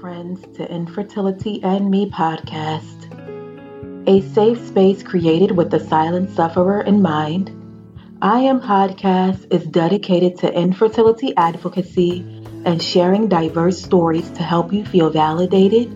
Friends, 0.00 0.40
to 0.56 0.70
Infertility 0.70 1.60
and 1.62 1.90
Me 1.90 2.08
podcast, 2.08 3.06
a 4.06 4.20
safe 4.32 4.64
space 4.66 5.02
created 5.02 5.50
with 5.50 5.70
the 5.70 5.80
silent 5.80 6.30
sufferer 6.30 6.82
in 6.82 7.02
mind. 7.02 7.50
I 8.22 8.40
Am 8.40 8.60
Podcast 8.60 9.52
is 9.52 9.64
dedicated 9.64 10.38
to 10.38 10.52
infertility 10.52 11.36
advocacy 11.36 12.20
and 12.64 12.82
sharing 12.82 13.28
diverse 13.28 13.82
stories 13.82 14.30
to 14.32 14.42
help 14.42 14.72
you 14.72 14.84
feel 14.84 15.10
validated, 15.10 15.90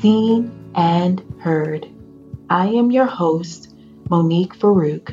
seen, 0.00 0.50
and 0.74 1.22
heard. 1.40 1.86
I 2.50 2.66
am 2.66 2.90
your 2.90 3.06
host, 3.06 3.74
Monique 4.10 4.58
Farouk, 4.58 5.08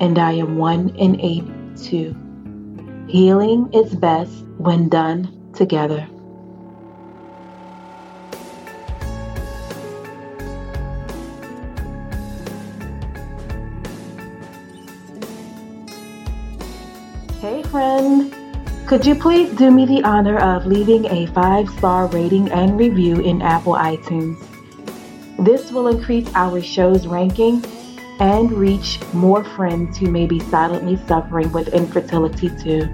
and 0.00 0.18
I 0.18 0.32
am 0.32 0.58
one 0.58 0.90
in 0.90 1.20
eight 1.20 1.44
too. 1.76 2.14
Healing 3.08 3.72
is 3.72 3.94
best 3.94 4.44
when 4.58 4.88
done 4.88 5.52
together. 5.54 6.08
Friend. 17.70 18.34
Could 18.86 19.04
you 19.04 19.14
please 19.14 19.54
do 19.56 19.70
me 19.70 19.84
the 19.84 20.02
honor 20.04 20.38
of 20.38 20.66
leaving 20.66 21.04
a 21.06 21.26
five 21.26 21.68
star 21.70 22.06
rating 22.06 22.50
and 22.50 22.78
review 22.78 23.20
in 23.20 23.42
Apple 23.42 23.74
iTunes? 23.74 24.42
This 25.38 25.70
will 25.70 25.88
increase 25.88 26.28
our 26.34 26.60
show's 26.60 27.06
ranking 27.06 27.64
and 28.20 28.50
reach 28.52 28.98
more 29.12 29.44
friends 29.44 29.98
who 29.98 30.10
may 30.10 30.26
be 30.26 30.40
silently 30.40 30.96
suffering 31.06 31.52
with 31.52 31.68
infertility 31.68 32.50
too. 32.62 32.88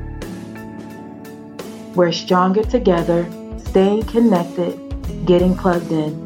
We're 1.95 2.13
stronger 2.13 2.65
together, 2.65 3.31
staying 3.59 4.03
connected, 4.05 4.77
getting 5.25 5.57
plugged 5.57 5.93
in. 5.93 6.24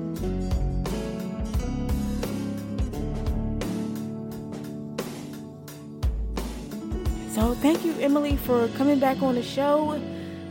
For 8.48 8.66
coming 8.78 8.98
back 8.98 9.20
on 9.20 9.34
the 9.34 9.42
show 9.42 10.00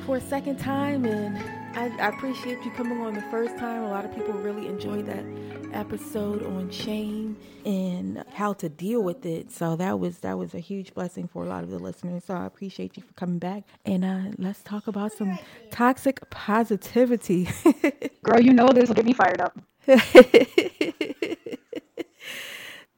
for 0.06 0.18
a 0.18 0.22
second 0.22 0.60
time, 0.60 1.04
and 1.04 1.36
I, 1.76 1.88
I, 1.98 2.10
appreciate 2.10 2.64
you 2.64 2.70
coming 2.70 3.02
on 3.02 3.16
the 3.16 3.24
first 3.32 3.58
time. 3.58 3.82
A 3.82 3.90
lot 3.90 4.06
of 4.06 4.14
people 4.14 4.36
really 4.36 4.68
enjoyed 4.68 5.08
that 5.08 5.26
episode 5.74 6.44
on 6.44 6.70
shame 6.70 7.36
and 7.66 8.24
how 8.34 8.54
to 8.54 8.70
deal 8.70 9.02
with 9.02 9.26
it. 9.26 9.52
So 9.52 9.76
that 9.78 9.98
was 9.98 10.20
that 10.20 10.38
was 10.38 10.54
a 10.54 10.60
huge 10.60 10.94
blessing 10.94 11.28
for 11.28 11.44
a 11.44 11.48
lot 11.48 11.64
of 11.64 11.72
the 11.72 11.80
listeners. 11.80 12.26
So 12.26 12.36
I 12.36 12.46
appreciate 12.46 12.98
you 12.98 13.02
for 13.02 13.14
coming 13.14 13.40
back, 13.40 13.64
and 13.84 14.06
uh, 14.06 14.20
let's 14.38 14.62
talk 14.62 14.86
about 14.86 15.12
some 15.14 15.40
toxic 15.72 16.30
positivity. 16.30 17.50
Girl, 18.22 18.40
you 18.40 18.54
know 18.54 18.68
this 18.68 18.90
will 18.90 18.96
get 18.96 19.06
me 19.06 19.14
fired 19.14 19.42
up. 19.42 19.58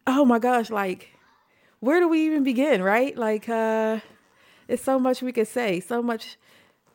oh 0.08 0.26
my 0.26 0.40
gosh, 0.40 0.70
like 0.70 1.08
where 1.80 2.02
do 2.02 2.10
we 2.10 2.26
even 2.26 2.44
begin, 2.44 2.84
right? 2.84 3.16
Like, 3.16 3.48
uh, 3.48 4.00
it's 4.70 4.84
so 4.84 5.00
much 5.00 5.22
we 5.22 5.32
could 5.32 5.48
say, 5.48 5.80
so 5.80 6.02
much 6.02 6.38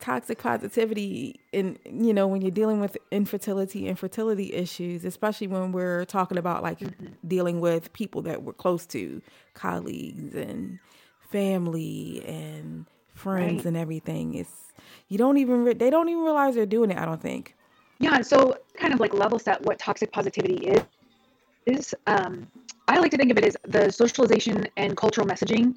toxic 0.01 0.39
positivity 0.39 1.41
in 1.53 1.79
you 1.85 2.13
know 2.13 2.27
when 2.27 2.43
you're 2.43 2.51
dealing 2.51 2.81
with 2.81 2.97
infertility 3.11 3.89
and 3.89 3.99
fertility 3.99 4.53
issues 4.53 5.05
especially 5.05 5.47
when 5.47 5.71
we're 5.73 6.05
talking 6.05 6.37
about 6.37 6.63
like 6.63 6.81
mm-hmm. 6.81 7.07
dealing 7.27 7.61
with 7.61 7.93
people 7.93 8.21
that 8.21 8.43
we're 8.43 8.53
close 8.53 8.85
to 8.85 9.23
colleagues 9.55 10.35
and 10.35 10.79
family 11.31 12.23
and 12.27 12.87
friends 13.15 13.59
right. 13.59 13.67
and 13.67 13.77
everything 13.77 14.35
it's 14.35 14.73
you 15.09 15.17
don't 15.17 15.39
even 15.39 15.65
re- 15.65 15.75
they 15.75 15.91
don't 15.91 16.09
even 16.09 16.23
realize 16.23 16.57
they're 16.57 16.67
doing 16.67 16.91
it 16.91 16.99
i 16.99 17.05
don't 17.05 17.23
think 17.23 17.55
yeah 18.01 18.21
so 18.21 18.59
kind 18.77 18.93
of 18.93 18.99
like 18.99 19.15
level 19.15 19.39
set 19.39 19.63
what 19.63 19.79
toxic 19.79 20.13
positivity 20.13 20.67
is 20.67 20.83
is 21.67 21.95
um 22.09 22.47
I 22.87 22.99
like 22.99 23.11
to 23.13 23.17
think 23.17 23.31
of 23.31 23.39
it 23.39 23.45
as 23.45 23.57
the 23.67 23.91
socialization 23.91 24.67
and 24.77 24.97
cultural 24.97 25.27
messaging 25.27 25.75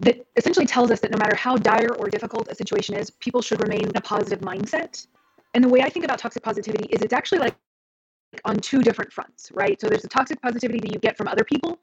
that 0.00 0.24
essentially 0.36 0.66
tells 0.66 0.90
us 0.90 1.00
that 1.00 1.10
no 1.10 1.18
matter 1.18 1.34
how 1.34 1.56
dire 1.56 1.94
or 1.98 2.08
difficult 2.08 2.48
a 2.48 2.54
situation 2.54 2.94
is, 2.94 3.10
people 3.10 3.42
should 3.42 3.60
remain 3.60 3.88
in 3.88 3.96
a 3.96 4.00
positive 4.00 4.40
mindset. 4.40 5.06
And 5.54 5.64
the 5.64 5.68
way 5.68 5.80
I 5.80 5.88
think 5.88 6.04
about 6.04 6.18
toxic 6.18 6.42
positivity 6.42 6.86
is 6.90 7.02
it's 7.02 7.12
actually 7.12 7.40
like 7.40 7.56
on 8.44 8.56
two 8.56 8.82
different 8.82 9.12
fronts, 9.12 9.50
right? 9.52 9.80
So 9.80 9.88
there's 9.88 10.02
the 10.02 10.08
toxic 10.08 10.40
positivity 10.40 10.78
that 10.80 10.92
you 10.92 10.98
get 10.98 11.16
from 11.16 11.28
other 11.28 11.44
people, 11.44 11.78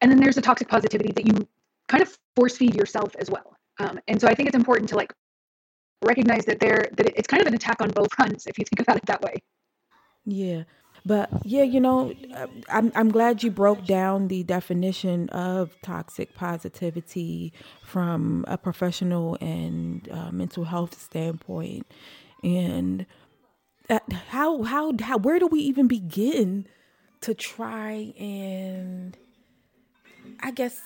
and 0.00 0.10
then 0.10 0.20
there's 0.20 0.34
the 0.34 0.42
toxic 0.42 0.68
positivity 0.68 1.12
that 1.12 1.26
you 1.26 1.48
kind 1.88 2.02
of 2.02 2.18
force 2.34 2.56
feed 2.56 2.74
yourself 2.74 3.14
as 3.18 3.30
well. 3.30 3.56
Um, 3.78 4.00
and 4.08 4.20
so 4.20 4.28
I 4.28 4.34
think 4.34 4.48
it's 4.48 4.56
important 4.56 4.88
to 4.90 4.96
like 4.96 5.12
recognize 6.04 6.44
that 6.44 6.60
there 6.60 6.88
that 6.96 7.06
it's 7.16 7.28
kind 7.28 7.40
of 7.40 7.46
an 7.46 7.54
attack 7.54 7.80
on 7.80 7.90
both 7.90 8.12
fronts 8.14 8.46
if 8.46 8.58
you 8.58 8.64
think 8.64 8.80
about 8.80 8.96
it 8.96 9.06
that 9.06 9.22
way. 9.22 9.36
Yeah. 10.24 10.64
But 11.06 11.30
yeah, 11.44 11.62
you 11.62 11.80
know, 11.80 12.12
uh, 12.34 12.48
I'm 12.68 12.90
I'm 12.96 13.12
glad 13.12 13.44
you 13.44 13.52
broke 13.52 13.86
down 13.86 14.26
the 14.26 14.42
definition 14.42 15.28
of 15.28 15.80
toxic 15.80 16.34
positivity 16.34 17.52
from 17.84 18.44
a 18.48 18.58
professional 18.58 19.38
and 19.40 20.08
uh, 20.10 20.32
mental 20.32 20.64
health 20.64 21.00
standpoint, 21.00 21.86
and 22.42 23.06
how 24.28 24.64
how 24.64 24.92
how 25.00 25.18
where 25.18 25.38
do 25.38 25.46
we 25.46 25.60
even 25.60 25.86
begin 25.86 26.66
to 27.20 27.34
try 27.34 28.12
and 28.18 29.16
I 30.40 30.50
guess 30.50 30.80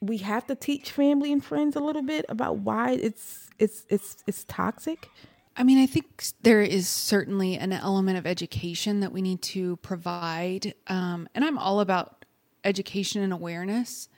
we 0.00 0.18
have 0.18 0.46
to 0.46 0.54
teach 0.54 0.90
family 0.90 1.32
and 1.32 1.44
friends 1.44 1.76
a 1.76 1.80
little 1.80 2.02
bit 2.02 2.24
about 2.30 2.58
why 2.58 2.92
it's 2.92 3.50
it's 3.58 3.84
it's 3.90 4.24
it's 4.26 4.44
toxic. 4.44 5.10
I 5.58 5.64
mean, 5.64 5.78
I 5.78 5.86
think 5.86 6.24
there 6.42 6.62
is 6.62 6.88
certainly 6.88 7.56
an 7.56 7.72
element 7.72 8.16
of 8.16 8.28
education 8.28 9.00
that 9.00 9.10
we 9.10 9.20
need 9.20 9.42
to 9.42 9.76
provide. 9.78 10.72
Um, 10.86 11.28
and 11.34 11.44
I'm 11.44 11.58
all 11.58 11.80
about 11.80 12.24
education 12.62 13.22
and 13.22 13.32
awareness. 13.32 14.08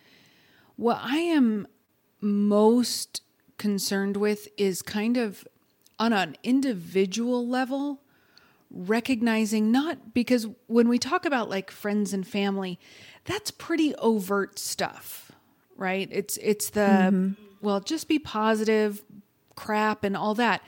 What 0.77 0.99
I 1.01 1.17
am 1.17 1.67
most 2.21 3.23
concerned 3.57 4.19
with 4.19 4.49
is 4.59 4.83
kind 4.83 5.17
of 5.17 5.49
on 5.99 6.13
an 6.13 6.37
individual 6.43 7.47
level, 7.49 8.03
recognizing 8.71 9.73
not 9.73 10.13
because 10.13 10.47
when 10.67 10.89
we 10.91 10.99
talk 10.99 11.25
about 11.25 11.49
like 11.49 11.71
friends 11.71 12.13
and 12.13 12.27
family, 12.27 12.79
that's 13.25 13.51
pretty 13.51 13.95
overt 13.95 14.59
stuff, 14.59 15.33
right? 15.77 16.09
It's 16.13 16.37
it's 16.39 16.69
the 16.69 16.81
mm-hmm. 16.81 17.33
well, 17.63 17.81
just 17.81 18.09
be 18.09 18.19
positive 18.19 19.03
crap 19.55 20.05
and 20.05 20.17
all 20.17 20.35
that. 20.35 20.63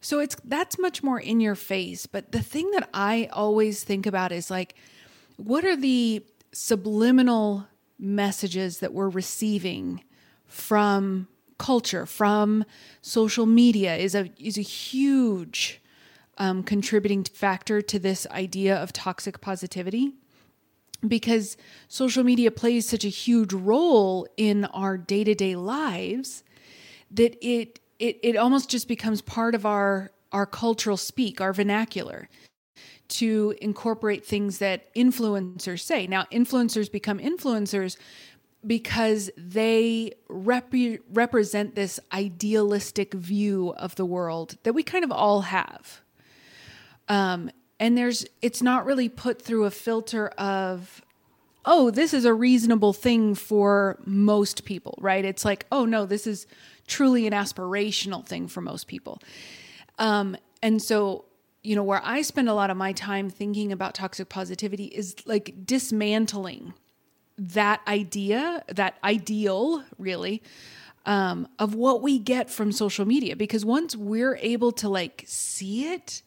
So 0.00 0.18
it's 0.18 0.36
that's 0.44 0.78
much 0.78 1.02
more 1.02 1.20
in 1.20 1.40
your 1.40 1.54
face. 1.54 2.06
But 2.06 2.32
the 2.32 2.42
thing 2.42 2.70
that 2.72 2.88
I 2.94 3.28
always 3.32 3.84
think 3.84 4.06
about 4.06 4.32
is 4.32 4.50
like, 4.50 4.74
what 5.36 5.64
are 5.64 5.76
the 5.76 6.24
subliminal 6.52 7.66
messages 7.98 8.78
that 8.78 8.92
we're 8.92 9.08
receiving 9.08 10.02
from 10.46 11.28
culture, 11.58 12.06
from 12.06 12.64
social 13.02 13.46
media 13.46 13.96
is 13.96 14.14
a 14.14 14.30
is 14.38 14.56
a 14.56 14.62
huge 14.62 15.80
um, 16.38 16.62
contributing 16.62 17.22
factor 17.24 17.82
to 17.82 17.98
this 17.98 18.26
idea 18.30 18.74
of 18.74 18.92
toxic 18.92 19.40
positivity 19.42 20.14
because 21.06 21.56
social 21.88 22.24
media 22.24 22.50
plays 22.50 22.88
such 22.88 23.04
a 23.04 23.08
huge 23.08 23.52
role 23.52 24.26
in 24.36 24.64
our 24.66 24.96
day-to-day 24.96 25.56
lives 25.56 26.42
that 27.10 27.36
it 27.42 27.79
it, 28.00 28.18
it 28.22 28.36
almost 28.36 28.68
just 28.68 28.88
becomes 28.88 29.22
part 29.22 29.54
of 29.54 29.64
our 29.64 30.10
our 30.32 30.46
cultural 30.46 30.96
speak, 30.96 31.40
our 31.40 31.52
vernacular 31.52 32.28
to 33.08 33.54
incorporate 33.60 34.24
things 34.24 34.58
that 34.58 34.94
influencers 34.94 35.80
say. 35.80 36.06
Now, 36.06 36.24
influencers 36.32 36.90
become 36.90 37.18
influencers 37.18 37.96
because 38.64 39.30
they 39.36 40.12
rep- 40.28 40.72
represent 41.12 41.74
this 41.74 41.98
idealistic 42.12 43.12
view 43.14 43.74
of 43.76 43.96
the 43.96 44.04
world 44.04 44.56
that 44.62 44.72
we 44.72 44.84
kind 44.84 45.02
of 45.02 45.10
all 45.10 45.42
have. 45.42 46.00
Um, 47.08 47.50
and 47.80 47.98
there's 47.98 48.26
it's 48.40 48.62
not 48.62 48.86
really 48.86 49.08
put 49.08 49.42
through 49.42 49.64
a 49.64 49.70
filter 49.70 50.28
of 50.28 51.02
oh, 51.66 51.90
this 51.90 52.14
is 52.14 52.24
a 52.24 52.32
reasonable 52.32 52.92
thing 52.92 53.34
for 53.34 53.98
most 54.06 54.64
people, 54.64 54.96
right? 55.00 55.24
It's 55.24 55.44
like, 55.44 55.66
oh 55.70 55.84
no, 55.84 56.06
this 56.06 56.26
is 56.26 56.46
truly 56.90 57.26
an 57.26 57.32
aspirational 57.32 58.26
thing 58.26 58.48
for 58.48 58.60
most 58.60 58.86
people. 58.86 59.22
Um, 59.98 60.36
and 60.62 60.82
so, 60.82 61.24
you 61.62 61.76
know, 61.76 61.82
where 61.84 62.02
I 62.04 62.22
spend 62.22 62.48
a 62.48 62.54
lot 62.54 62.68
of 62.70 62.76
my 62.76 62.92
time 62.92 63.30
thinking 63.30 63.72
about 63.72 63.94
toxic 63.94 64.28
positivity 64.28 64.86
is 64.86 65.14
like 65.24 65.54
dismantling 65.64 66.74
that 67.38 67.80
idea, 67.86 68.62
that 68.68 68.96
ideal, 69.02 69.84
really, 69.98 70.42
um, 71.06 71.48
of 71.58 71.74
what 71.74 72.02
we 72.02 72.18
get 72.18 72.50
from 72.50 72.72
social 72.72 73.06
media. 73.06 73.36
Because 73.36 73.64
once 73.64 73.96
we're 73.96 74.36
able 74.36 74.72
to 74.72 74.88
like 74.88 75.24
see 75.26 75.92
it 75.92 76.22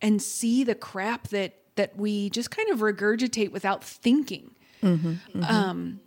and 0.00 0.22
see 0.22 0.62
the 0.62 0.74
crap 0.74 1.28
that 1.28 1.54
that 1.76 1.96
we 1.96 2.30
just 2.30 2.52
kind 2.52 2.68
of 2.70 2.78
regurgitate 2.78 3.50
without 3.50 3.82
thinking, 3.82 4.54
mm-hmm, 4.80 5.08
mm-hmm. 5.08 5.42
Um, 5.42 6.00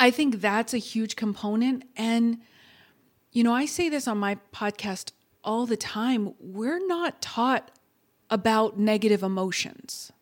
I 0.00 0.10
think 0.10 0.40
that's 0.40 0.74
a 0.74 0.78
huge 0.78 1.14
component. 1.14 1.84
And 1.96 2.38
you 3.32 3.42
know, 3.42 3.54
I 3.54 3.66
say 3.66 3.88
this 3.88 4.06
on 4.06 4.18
my 4.18 4.38
podcast 4.52 5.12
all 5.42 5.66
the 5.66 5.76
time. 5.76 6.34
We're 6.38 6.86
not 6.86 7.20
taught 7.20 7.70
about 8.30 8.78
negative 8.78 9.22
emotions 9.22 10.12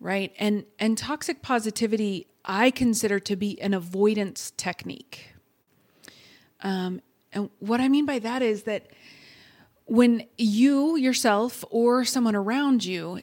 right 0.00 0.32
and 0.38 0.64
and 0.78 0.96
toxic 0.96 1.42
positivity 1.42 2.26
i 2.44 2.70
consider 2.70 3.20
to 3.20 3.36
be 3.36 3.60
an 3.60 3.74
avoidance 3.74 4.52
technique 4.56 5.34
um, 6.62 7.00
and 7.32 7.50
what 7.58 7.80
i 7.80 7.88
mean 7.88 8.06
by 8.06 8.18
that 8.18 8.42
is 8.42 8.62
that 8.62 8.86
when 9.84 10.24
you 10.38 10.96
yourself 10.96 11.64
or 11.70 12.04
someone 12.04 12.34
around 12.34 12.84
you 12.84 13.20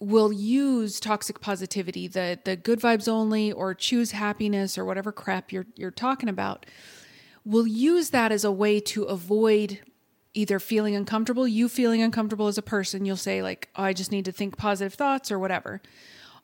will 0.00 0.32
use 0.32 0.98
toxic 0.98 1.40
positivity 1.40 2.08
the 2.08 2.38
the 2.44 2.56
good 2.56 2.80
vibes 2.80 3.08
only 3.08 3.52
or 3.52 3.74
choose 3.74 4.10
happiness 4.12 4.76
or 4.76 4.84
whatever 4.84 5.12
crap 5.12 5.52
you're 5.52 5.66
you're 5.76 5.90
talking 5.90 6.28
about 6.28 6.66
will 7.44 7.66
use 7.66 8.10
that 8.10 8.32
as 8.32 8.44
a 8.44 8.52
way 8.52 8.80
to 8.80 9.04
avoid 9.04 9.80
either 10.34 10.58
feeling 10.58 10.94
uncomfortable, 10.94 11.48
you 11.48 11.68
feeling 11.68 12.02
uncomfortable 12.02 12.46
as 12.46 12.58
a 12.58 12.62
person, 12.62 13.04
you'll 13.04 13.16
say, 13.16 13.42
like, 13.42 13.68
oh, 13.76 13.82
I 13.82 13.92
just 13.92 14.12
need 14.12 14.24
to 14.26 14.32
think 14.32 14.56
positive 14.56 14.94
thoughts 14.94 15.32
or 15.32 15.38
whatever. 15.38 15.82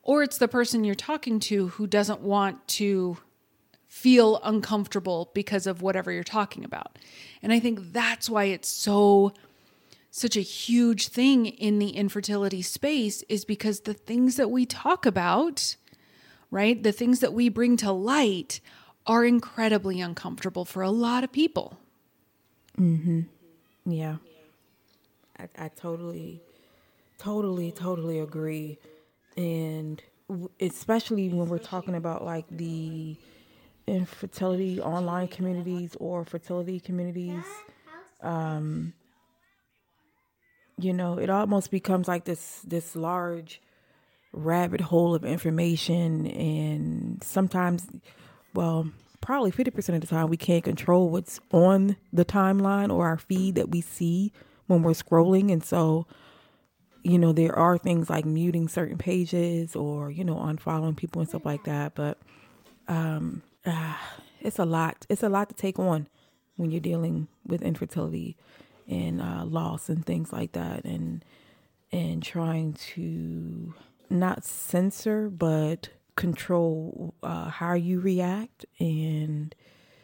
Or 0.02 0.22
it's 0.22 0.38
the 0.38 0.48
person 0.48 0.84
you're 0.84 0.94
talking 0.94 1.40
to 1.40 1.68
who 1.68 1.86
doesn't 1.86 2.20
want 2.20 2.66
to 2.68 3.18
feel 3.86 4.40
uncomfortable 4.42 5.30
because 5.34 5.66
of 5.66 5.82
whatever 5.82 6.12
you're 6.12 6.24
talking 6.24 6.64
about. 6.64 6.98
And 7.42 7.52
I 7.52 7.60
think 7.60 7.92
that's 7.92 8.28
why 8.28 8.44
it's 8.44 8.68
so 8.68 9.32
such 10.10 10.36
a 10.36 10.40
huge 10.40 11.08
thing 11.08 11.46
in 11.46 11.78
the 11.78 11.90
infertility 11.90 12.62
space 12.62 13.22
is 13.28 13.44
because 13.44 13.80
the 13.80 13.94
things 13.94 14.36
that 14.36 14.50
we 14.50 14.64
talk 14.64 15.04
about, 15.04 15.76
right? 16.50 16.82
The 16.82 16.92
things 16.92 17.20
that 17.20 17.34
we 17.34 17.50
bring 17.50 17.76
to 17.78 17.92
light 17.92 18.60
are 19.06 19.24
incredibly 19.24 20.00
uncomfortable 20.00 20.64
for 20.64 20.82
a 20.82 20.90
lot 20.90 21.24
of 21.24 21.32
people. 21.32 21.78
Mhm. 22.78 23.26
Yeah. 23.84 24.16
I, 25.38 25.48
I 25.66 25.68
totally, 25.68 26.40
totally, 27.18 27.72
totally 27.72 28.18
agree. 28.18 28.78
And 29.36 30.02
especially 30.60 31.28
when 31.28 31.48
we're 31.48 31.58
talking 31.58 31.94
about 31.94 32.24
like 32.24 32.46
the 32.50 33.16
infertility 33.86 34.80
online 34.80 35.28
communities 35.28 35.96
or 36.00 36.24
fertility 36.24 36.80
communities, 36.80 37.44
um, 38.22 38.92
you 40.78 40.92
know, 40.92 41.18
it 41.18 41.30
almost 41.30 41.70
becomes 41.70 42.08
like 42.08 42.24
this 42.24 42.60
this 42.66 42.96
large 42.96 43.60
rabbit 44.32 44.80
hole 44.80 45.14
of 45.14 45.24
information 45.24 46.26
and 46.26 47.22
sometimes 47.22 47.86
well 48.56 48.90
probably 49.20 49.50
50% 49.50 49.94
of 49.94 50.00
the 50.00 50.06
time 50.06 50.28
we 50.28 50.36
can't 50.36 50.62
control 50.62 51.10
what's 51.10 51.40
on 51.50 51.96
the 52.12 52.24
timeline 52.24 52.92
or 52.92 53.06
our 53.06 53.18
feed 53.18 53.56
that 53.56 53.70
we 53.70 53.80
see 53.80 54.32
when 54.68 54.82
we're 54.82 54.92
scrolling. 54.92 55.52
And 55.52 55.64
so 55.64 56.06
you 57.02 57.18
know 57.18 57.32
there 57.32 57.56
are 57.56 57.78
things 57.78 58.10
like 58.10 58.24
muting 58.24 58.66
certain 58.66 58.98
pages 58.98 59.76
or 59.76 60.10
you 60.10 60.24
know 60.24 60.36
unfollowing 60.36 60.96
people 60.96 61.20
and 61.20 61.28
stuff 61.28 61.44
like 61.44 61.64
that. 61.64 61.94
But 61.94 62.18
um 62.88 63.42
uh, 63.64 63.94
it's 64.40 64.58
a 64.58 64.64
lot 64.64 65.06
it's 65.08 65.22
a 65.22 65.28
lot 65.28 65.48
to 65.48 65.54
take 65.54 65.78
on 65.78 66.08
when 66.56 66.70
you're 66.70 66.80
dealing 66.80 67.28
with 67.44 67.62
infertility 67.62 68.36
and 68.88 69.20
uh, 69.20 69.44
loss 69.44 69.88
and 69.88 70.06
things 70.06 70.32
like 70.32 70.52
that 70.52 70.84
and 70.84 71.24
and 71.92 72.22
trying 72.22 72.72
to 72.74 73.74
not 74.08 74.44
censor 74.44 75.28
but 75.28 75.88
control 76.16 77.14
uh, 77.22 77.50
how 77.50 77.74
you 77.74 78.00
react 78.00 78.64
and 78.78 79.54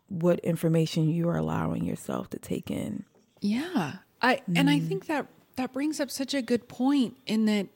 what 0.09 0.39
information 0.41 1.09
you 1.09 1.29
are 1.29 1.37
allowing 1.37 1.85
yourself 1.85 2.29
to 2.31 2.39
take 2.39 2.71
in. 2.71 3.05
Yeah. 3.41 3.95
I 4.21 4.37
mm. 4.37 4.43
and 4.57 4.71
I 4.71 4.79
mm. 4.79 4.89
think 4.89 5.07
that 5.07 5.27
that 5.57 5.73
brings 5.73 6.01
up 6.01 6.11
such 6.11 6.35
a 6.35 6.43
good 6.43 6.69
point 6.69 7.17
in 7.27 7.47
that 7.47 7.67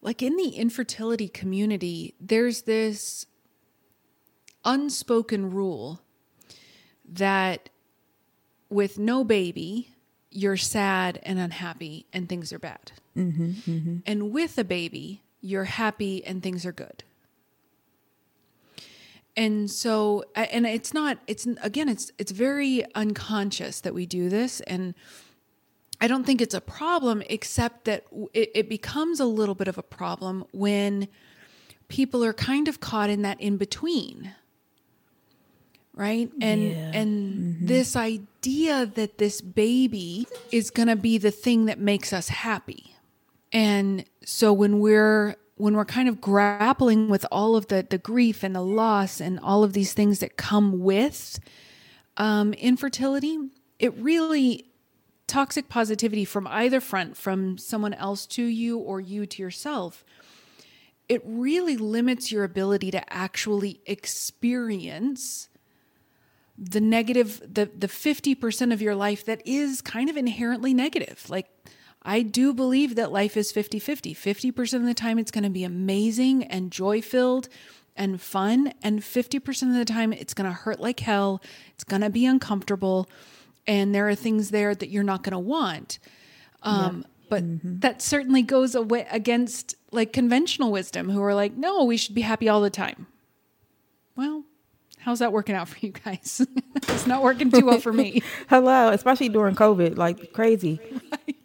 like 0.00 0.22
in 0.22 0.36
the 0.36 0.50
infertility 0.50 1.28
community 1.28 2.14
there's 2.20 2.62
this 2.62 3.26
unspoken 4.64 5.50
rule 5.50 6.00
that 7.06 7.68
with 8.70 8.98
no 8.98 9.24
baby 9.24 9.94
you're 10.30 10.56
sad 10.56 11.20
and 11.22 11.38
unhappy 11.38 12.06
and 12.12 12.28
things 12.28 12.52
are 12.52 12.58
bad. 12.58 12.92
Mm-hmm, 13.16 13.50
mm-hmm. 13.70 13.96
And 14.04 14.32
with 14.32 14.58
a 14.58 14.64
baby, 14.64 15.22
you're 15.44 15.64
happy 15.64 16.24
and 16.24 16.42
things 16.42 16.64
are 16.64 16.72
good. 16.72 17.04
And 19.36 19.70
so 19.70 20.24
and 20.34 20.64
it's 20.64 20.94
not 20.94 21.18
it's 21.26 21.46
again 21.60 21.88
it's 21.88 22.10
it's 22.18 22.32
very 22.32 22.84
unconscious 22.94 23.80
that 23.80 23.92
we 23.92 24.06
do 24.06 24.28
this 24.28 24.60
and 24.60 24.94
I 26.00 26.06
don't 26.06 26.24
think 26.24 26.40
it's 26.40 26.54
a 26.54 26.60
problem 26.60 27.22
except 27.28 27.84
that 27.84 28.04
it, 28.32 28.50
it 28.54 28.68
becomes 28.68 29.20
a 29.20 29.24
little 29.24 29.54
bit 29.54 29.68
of 29.68 29.76
a 29.76 29.82
problem 29.82 30.44
when 30.52 31.08
people 31.88 32.24
are 32.24 32.32
kind 32.32 32.68
of 32.68 32.80
caught 32.80 33.10
in 33.10 33.22
that 33.22 33.40
in 33.40 33.56
between 33.56 34.32
right 35.94 36.30
and 36.40 36.70
yeah. 36.70 36.90
and 36.94 37.34
mm-hmm. 37.34 37.66
this 37.66 37.96
idea 37.96 38.86
that 38.86 39.18
this 39.18 39.40
baby 39.40 40.26
is 40.52 40.70
going 40.70 40.88
to 40.88 40.96
be 40.96 41.18
the 41.18 41.30
thing 41.32 41.66
that 41.66 41.78
makes 41.78 42.12
us 42.12 42.28
happy 42.28 42.93
and 43.54 44.04
so 44.24 44.52
when 44.52 44.80
we're 44.80 45.36
when 45.56 45.76
we're 45.76 45.84
kind 45.84 46.08
of 46.08 46.20
grappling 46.20 47.08
with 47.08 47.24
all 47.30 47.54
of 47.54 47.68
the 47.68 47.86
the 47.88 47.96
grief 47.98 48.42
and 48.42 48.54
the 48.54 48.60
loss 48.60 49.20
and 49.20 49.38
all 49.40 49.62
of 49.62 49.72
these 49.72 49.94
things 49.94 50.18
that 50.18 50.36
come 50.36 50.80
with 50.80 51.38
um, 52.16 52.52
infertility, 52.54 53.38
it 53.78 53.94
really 53.96 54.66
toxic 55.26 55.68
positivity 55.68 56.24
from 56.24 56.46
either 56.48 56.80
front, 56.80 57.16
from 57.16 57.56
someone 57.56 57.94
else 57.94 58.26
to 58.26 58.42
you 58.42 58.78
or 58.78 59.00
you 59.00 59.24
to 59.24 59.42
yourself, 59.42 60.04
it 61.08 61.22
really 61.24 61.76
limits 61.76 62.30
your 62.32 62.44
ability 62.44 62.90
to 62.90 63.12
actually 63.12 63.80
experience 63.86 65.48
the 66.58 66.80
negative 66.80 67.40
the 67.40 67.70
the 67.76 67.88
50% 67.88 68.72
of 68.72 68.82
your 68.82 68.94
life 68.96 69.24
that 69.24 69.40
is 69.46 69.80
kind 69.80 70.10
of 70.10 70.16
inherently 70.16 70.74
negative. 70.74 71.28
Like 71.28 71.48
I 72.04 72.22
do 72.22 72.52
believe 72.52 72.96
that 72.96 73.12
life 73.12 73.36
is 73.36 73.50
50 73.50 73.78
50. 73.78 74.14
50% 74.14 74.74
of 74.74 74.84
the 74.84 74.94
time, 74.94 75.18
it's 75.18 75.30
going 75.30 75.44
to 75.44 75.50
be 75.50 75.64
amazing 75.64 76.44
and 76.44 76.70
joy 76.70 77.00
filled 77.00 77.48
and 77.96 78.20
fun. 78.20 78.72
And 78.82 79.00
50% 79.00 79.62
of 79.68 79.74
the 79.74 79.84
time, 79.84 80.12
it's 80.12 80.34
going 80.34 80.48
to 80.48 80.54
hurt 80.54 80.80
like 80.80 81.00
hell. 81.00 81.40
It's 81.74 81.84
going 81.84 82.02
to 82.02 82.10
be 82.10 82.26
uncomfortable. 82.26 83.08
And 83.66 83.94
there 83.94 84.08
are 84.08 84.14
things 84.14 84.50
there 84.50 84.74
that 84.74 84.90
you're 84.90 85.02
not 85.02 85.22
going 85.22 85.32
to 85.32 85.38
want. 85.38 85.98
Um, 86.62 86.98
yep. 86.98 87.10
But 87.30 87.44
mm-hmm. 87.44 87.78
that 87.78 88.02
certainly 88.02 88.42
goes 88.42 88.74
away 88.74 89.06
against 89.10 89.74
like 89.90 90.12
conventional 90.12 90.70
wisdom, 90.70 91.08
who 91.08 91.22
are 91.22 91.34
like, 91.34 91.56
no, 91.56 91.84
we 91.84 91.96
should 91.96 92.14
be 92.14 92.20
happy 92.20 92.48
all 92.48 92.60
the 92.60 92.70
time. 92.70 93.06
Well, 94.16 94.44
how's 94.98 95.20
that 95.20 95.32
working 95.32 95.54
out 95.54 95.68
for 95.68 95.78
you 95.80 95.92
guys? 95.92 96.46
it's 96.76 97.06
not 97.06 97.22
working 97.22 97.50
too 97.50 97.64
well 97.64 97.80
for 97.80 97.92
me. 97.92 98.22
Hello, 98.48 98.90
especially 98.90 99.28
during 99.28 99.54
COVID, 99.54 99.96
like 99.96 100.32
crazy. 100.32 100.80
Right. 101.10 101.43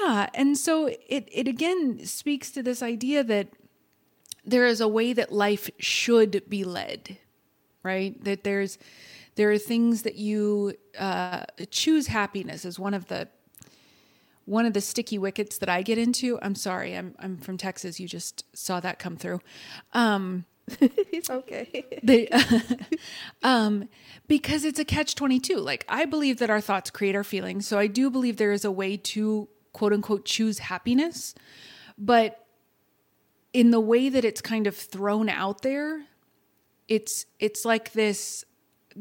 Yeah. 0.00 0.28
And 0.34 0.56
so 0.56 0.86
it, 0.86 1.28
it 1.30 1.48
again 1.48 2.04
speaks 2.04 2.50
to 2.52 2.62
this 2.62 2.82
idea 2.82 3.24
that 3.24 3.48
there 4.44 4.66
is 4.66 4.80
a 4.80 4.88
way 4.88 5.12
that 5.12 5.32
life 5.32 5.68
should 5.78 6.42
be 6.48 6.64
led, 6.64 7.18
right? 7.82 8.22
That 8.24 8.44
there's, 8.44 8.78
there 9.34 9.50
are 9.50 9.58
things 9.58 10.02
that 10.02 10.16
you 10.16 10.74
uh, 10.98 11.44
choose 11.70 12.06
happiness 12.06 12.64
as 12.64 12.78
one 12.78 12.94
of 12.94 13.08
the 13.08 13.28
one 14.46 14.64
of 14.64 14.72
the 14.72 14.80
sticky 14.80 15.18
wickets 15.18 15.58
that 15.58 15.68
I 15.68 15.82
get 15.82 15.98
into. 15.98 16.38
I'm 16.40 16.54
sorry, 16.54 16.96
I'm 16.96 17.14
I'm 17.18 17.36
from 17.36 17.58
Texas. 17.58 18.00
You 18.00 18.08
just 18.08 18.44
saw 18.56 18.80
that 18.80 18.98
come 18.98 19.16
through. 19.16 19.40
Um, 19.92 20.46
it's 20.80 21.28
okay. 21.28 21.84
the, 22.02 22.30
um, 23.42 23.90
because 24.26 24.64
it's 24.64 24.78
a 24.78 24.86
catch 24.86 25.14
twenty 25.14 25.38
two. 25.38 25.58
Like 25.58 25.84
I 25.86 26.06
believe 26.06 26.38
that 26.38 26.48
our 26.48 26.62
thoughts 26.62 26.90
create 26.90 27.14
our 27.14 27.24
feelings, 27.24 27.66
so 27.66 27.78
I 27.78 27.88
do 27.88 28.10
believe 28.10 28.38
there 28.38 28.52
is 28.52 28.64
a 28.64 28.70
way 28.70 28.96
to 28.96 29.48
quote 29.72 29.92
unquote 29.92 30.24
choose 30.24 30.58
happiness. 30.58 31.34
But 31.96 32.44
in 33.52 33.70
the 33.70 33.80
way 33.80 34.08
that 34.08 34.24
it's 34.24 34.40
kind 34.40 34.66
of 34.66 34.76
thrown 34.76 35.28
out 35.28 35.62
there, 35.62 36.04
it's 36.86 37.26
it's 37.38 37.64
like 37.64 37.92
this 37.92 38.44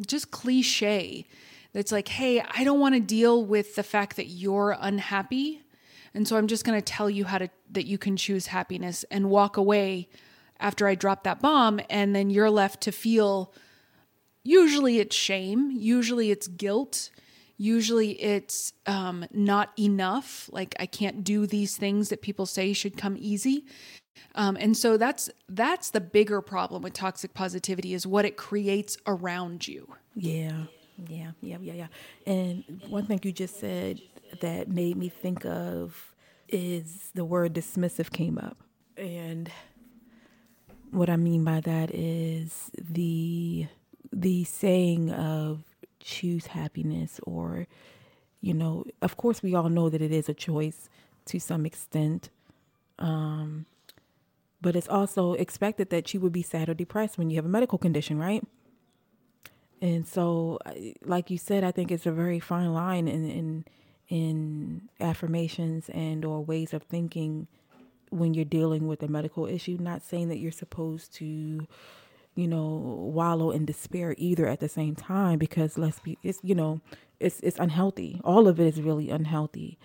just 0.05 0.31
cliche 0.31 1.27
that's 1.73 1.91
like, 1.91 2.07
hey, 2.07 2.41
I 2.41 2.63
don't 2.63 2.79
want 2.79 2.95
to 2.95 3.01
deal 3.01 3.43
with 3.43 3.75
the 3.75 3.83
fact 3.83 4.15
that 4.15 4.27
you're 4.27 4.75
unhappy. 4.79 5.61
And 6.13 6.27
so 6.27 6.37
I'm 6.37 6.47
just 6.47 6.65
going 6.65 6.77
to 6.77 6.83
tell 6.83 7.09
you 7.09 7.25
how 7.25 7.37
to 7.37 7.49
that 7.71 7.85
you 7.85 7.97
can 7.97 8.17
choose 8.17 8.47
happiness 8.47 9.05
and 9.11 9.29
walk 9.29 9.57
away 9.57 10.09
after 10.59 10.87
I 10.87 10.95
drop 10.95 11.23
that 11.23 11.39
bomb 11.39 11.79
and 11.89 12.15
then 12.15 12.29
you're 12.29 12.49
left 12.49 12.81
to 12.81 12.91
feel 12.91 13.53
usually 14.43 14.99
it's 14.99 15.15
shame, 15.15 15.71
usually 15.71 16.31
it's 16.31 16.47
guilt, 16.47 17.09
usually 17.57 18.11
it's 18.21 18.73
um, 18.85 19.25
not 19.31 19.71
enough. 19.77 20.49
Like 20.51 20.75
i 20.79 20.85
can't 20.85 21.23
do 21.23 21.45
these 21.45 21.75
things 21.75 22.09
that 22.09 22.21
people 22.21 22.45
say 22.45 22.73
should 22.73 22.97
come 22.97 23.15
easy. 23.19 23.65
Um, 24.35 24.57
and 24.59 24.75
so 24.75 24.97
that's 24.97 25.29
that's 25.49 25.91
the 25.91 26.01
bigger 26.01 26.41
problem 26.41 26.81
with 26.81 26.93
toxic 26.93 27.33
positivity 27.33 27.93
is 27.93 28.07
what 28.07 28.25
it 28.25 28.37
creates 28.37 28.97
around 29.05 29.67
you. 29.67 29.93
Yeah, 30.15 30.63
yeah, 31.07 31.31
yeah, 31.41 31.57
yeah, 31.61 31.73
yeah. 31.73 31.87
And 32.25 32.81
one 32.87 33.05
thing 33.05 33.19
you 33.23 33.31
just 33.31 33.59
said 33.59 34.01
that 34.41 34.69
made 34.69 34.97
me 34.97 35.09
think 35.09 35.45
of 35.45 36.13
is 36.49 37.11
the 37.13 37.25
word 37.25 37.53
dismissive 37.53 38.11
came 38.11 38.37
up. 38.37 38.57
And 38.95 39.51
what 40.91 41.09
I 41.09 41.17
mean 41.17 41.43
by 41.43 41.59
that 41.61 41.93
is 41.93 42.71
the 42.77 43.67
the 44.11 44.43
saying 44.45 45.11
of 45.11 45.63
choose 45.99 46.47
happiness 46.47 47.19
or 47.23 47.67
you 48.39 48.53
know, 48.53 48.85
of 49.01 49.17
course 49.17 49.41
we 49.41 49.55
all 49.55 49.69
know 49.69 49.89
that 49.89 50.01
it 50.01 50.11
is 50.11 50.29
a 50.29 50.33
choice 50.33 50.89
to 51.25 51.39
some 51.39 51.65
extent. 51.65 52.29
Um 52.99 53.65
but 54.61 54.75
it's 54.75 54.87
also 54.87 55.33
expected 55.33 55.89
that 55.91 56.13
you 56.13 56.19
would 56.19 56.33
be 56.33 56.41
sad 56.41 56.67
or 56.69 56.73
depressed 56.73 57.17
when 57.17 57.29
you 57.29 57.35
have 57.35 57.45
a 57.45 57.49
medical 57.49 57.77
condition, 57.77 58.17
right? 58.17 58.43
And 59.81 60.07
so, 60.07 60.59
like 61.03 61.29
you 61.29 61.37
said, 61.37 61.63
I 61.63 61.71
think 61.71 61.91
it's 61.91 62.05
a 62.07 62.11
very 62.11 62.39
fine 62.39 62.73
line 62.73 63.07
in 63.07 63.29
in 63.29 63.65
in 64.09 64.89
affirmations 64.99 65.89
and 65.89 66.25
or 66.25 66.43
ways 66.43 66.73
of 66.73 66.83
thinking 66.83 67.47
when 68.09 68.33
you're 68.33 68.45
dealing 68.45 68.87
with 68.87 69.03
a 69.03 69.07
medical 69.07 69.45
issue. 69.45 69.77
Not 69.79 70.01
saying 70.01 70.29
that 70.29 70.39
you're 70.39 70.51
supposed 70.51 71.13
to, 71.15 71.67
you 72.37 72.47
know, 72.47 72.65
wallow 73.13 73.51
in 73.51 73.65
despair 73.65 74.15
either 74.17 74.45
at 74.47 74.59
the 74.59 74.69
same 74.69 74.95
time, 74.95 75.39
because 75.39 75.77
let's 75.77 75.99
be, 75.99 76.17
it's 76.23 76.39
you 76.43 76.55
know, 76.55 76.79
it's 77.19 77.39
it's 77.41 77.59
unhealthy. 77.59 78.21
All 78.23 78.47
of 78.47 78.59
it 78.59 78.67
is 78.67 78.81
really 78.81 79.09
unhealthy, 79.09 79.77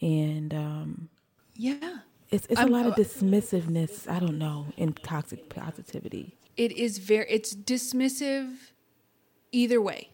and 0.00 0.54
um, 0.54 1.08
yeah 1.54 1.98
it's 2.30 2.46
it's 2.48 2.60
I'm- 2.60 2.68
a 2.72 2.76
lot 2.76 2.86
of 2.86 2.94
dismissiveness. 2.94 4.08
I 4.08 4.18
don't 4.20 4.38
know 4.38 4.66
in 4.76 4.92
toxic 4.92 5.48
positivity. 5.48 6.36
it 6.56 6.72
is 6.72 6.98
very 6.98 7.26
it's 7.28 7.54
dismissive 7.54 8.72
either 9.52 9.80
way 9.80 10.10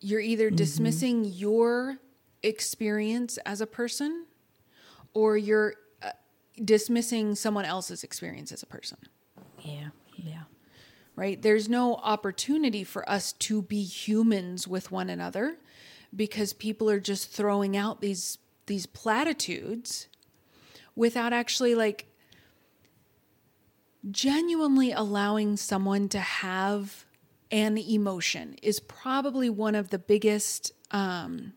you're 0.00 0.20
either 0.20 0.50
dismissing 0.50 1.24
your 1.24 1.98
experience 2.42 3.38
as 3.44 3.60
a 3.60 3.66
person 3.66 4.26
or 5.14 5.36
you're 5.36 5.74
uh, 6.02 6.10
dismissing 6.64 7.34
someone 7.34 7.64
else's 7.64 8.04
experience 8.04 8.52
as 8.52 8.62
a 8.62 8.66
person 8.66 8.98
Yeah, 9.64 9.88
yeah. 10.16 10.42
Right? 11.18 11.42
There's 11.42 11.68
no 11.68 11.96
opportunity 11.96 12.84
for 12.84 13.08
us 13.10 13.32
to 13.32 13.60
be 13.60 13.82
humans 13.82 14.68
with 14.68 14.92
one 14.92 15.10
another 15.10 15.56
because 16.14 16.52
people 16.52 16.88
are 16.88 17.00
just 17.00 17.28
throwing 17.30 17.76
out 17.76 18.00
these 18.00 18.38
these 18.66 18.86
platitudes 18.86 20.06
without 20.94 21.32
actually 21.32 21.74
like 21.74 22.06
genuinely 24.10 24.92
allowing 24.92 25.56
someone 25.56 26.08
to 26.10 26.20
have 26.20 27.04
an 27.50 27.78
emotion 27.78 28.54
is 28.62 28.78
probably 28.78 29.50
one 29.50 29.74
of 29.74 29.90
the 29.90 29.98
biggest 29.98 30.72
um 30.92 31.52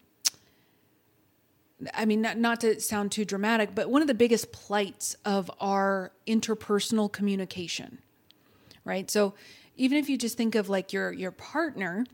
I 1.95 2.05
mean, 2.05 2.21
not, 2.21 2.37
not 2.37 2.61
to 2.61 2.79
sound 2.79 3.11
too 3.11 3.25
dramatic, 3.25 3.73
but 3.73 3.89
one 3.89 4.03
of 4.03 4.07
the 4.07 4.13
biggest 4.13 4.51
plights 4.51 5.15
of 5.25 5.49
our 5.59 6.11
interpersonal 6.27 7.11
communication, 7.11 7.97
right? 8.85 9.09
So, 9.09 9.33
even 9.75 9.97
if 9.97 10.09
you 10.09 10.17
just 10.17 10.37
think 10.37 10.55
of 10.55 10.69
like 10.69 10.93
your 10.93 11.11
your 11.11 11.31
partner, 11.31 12.05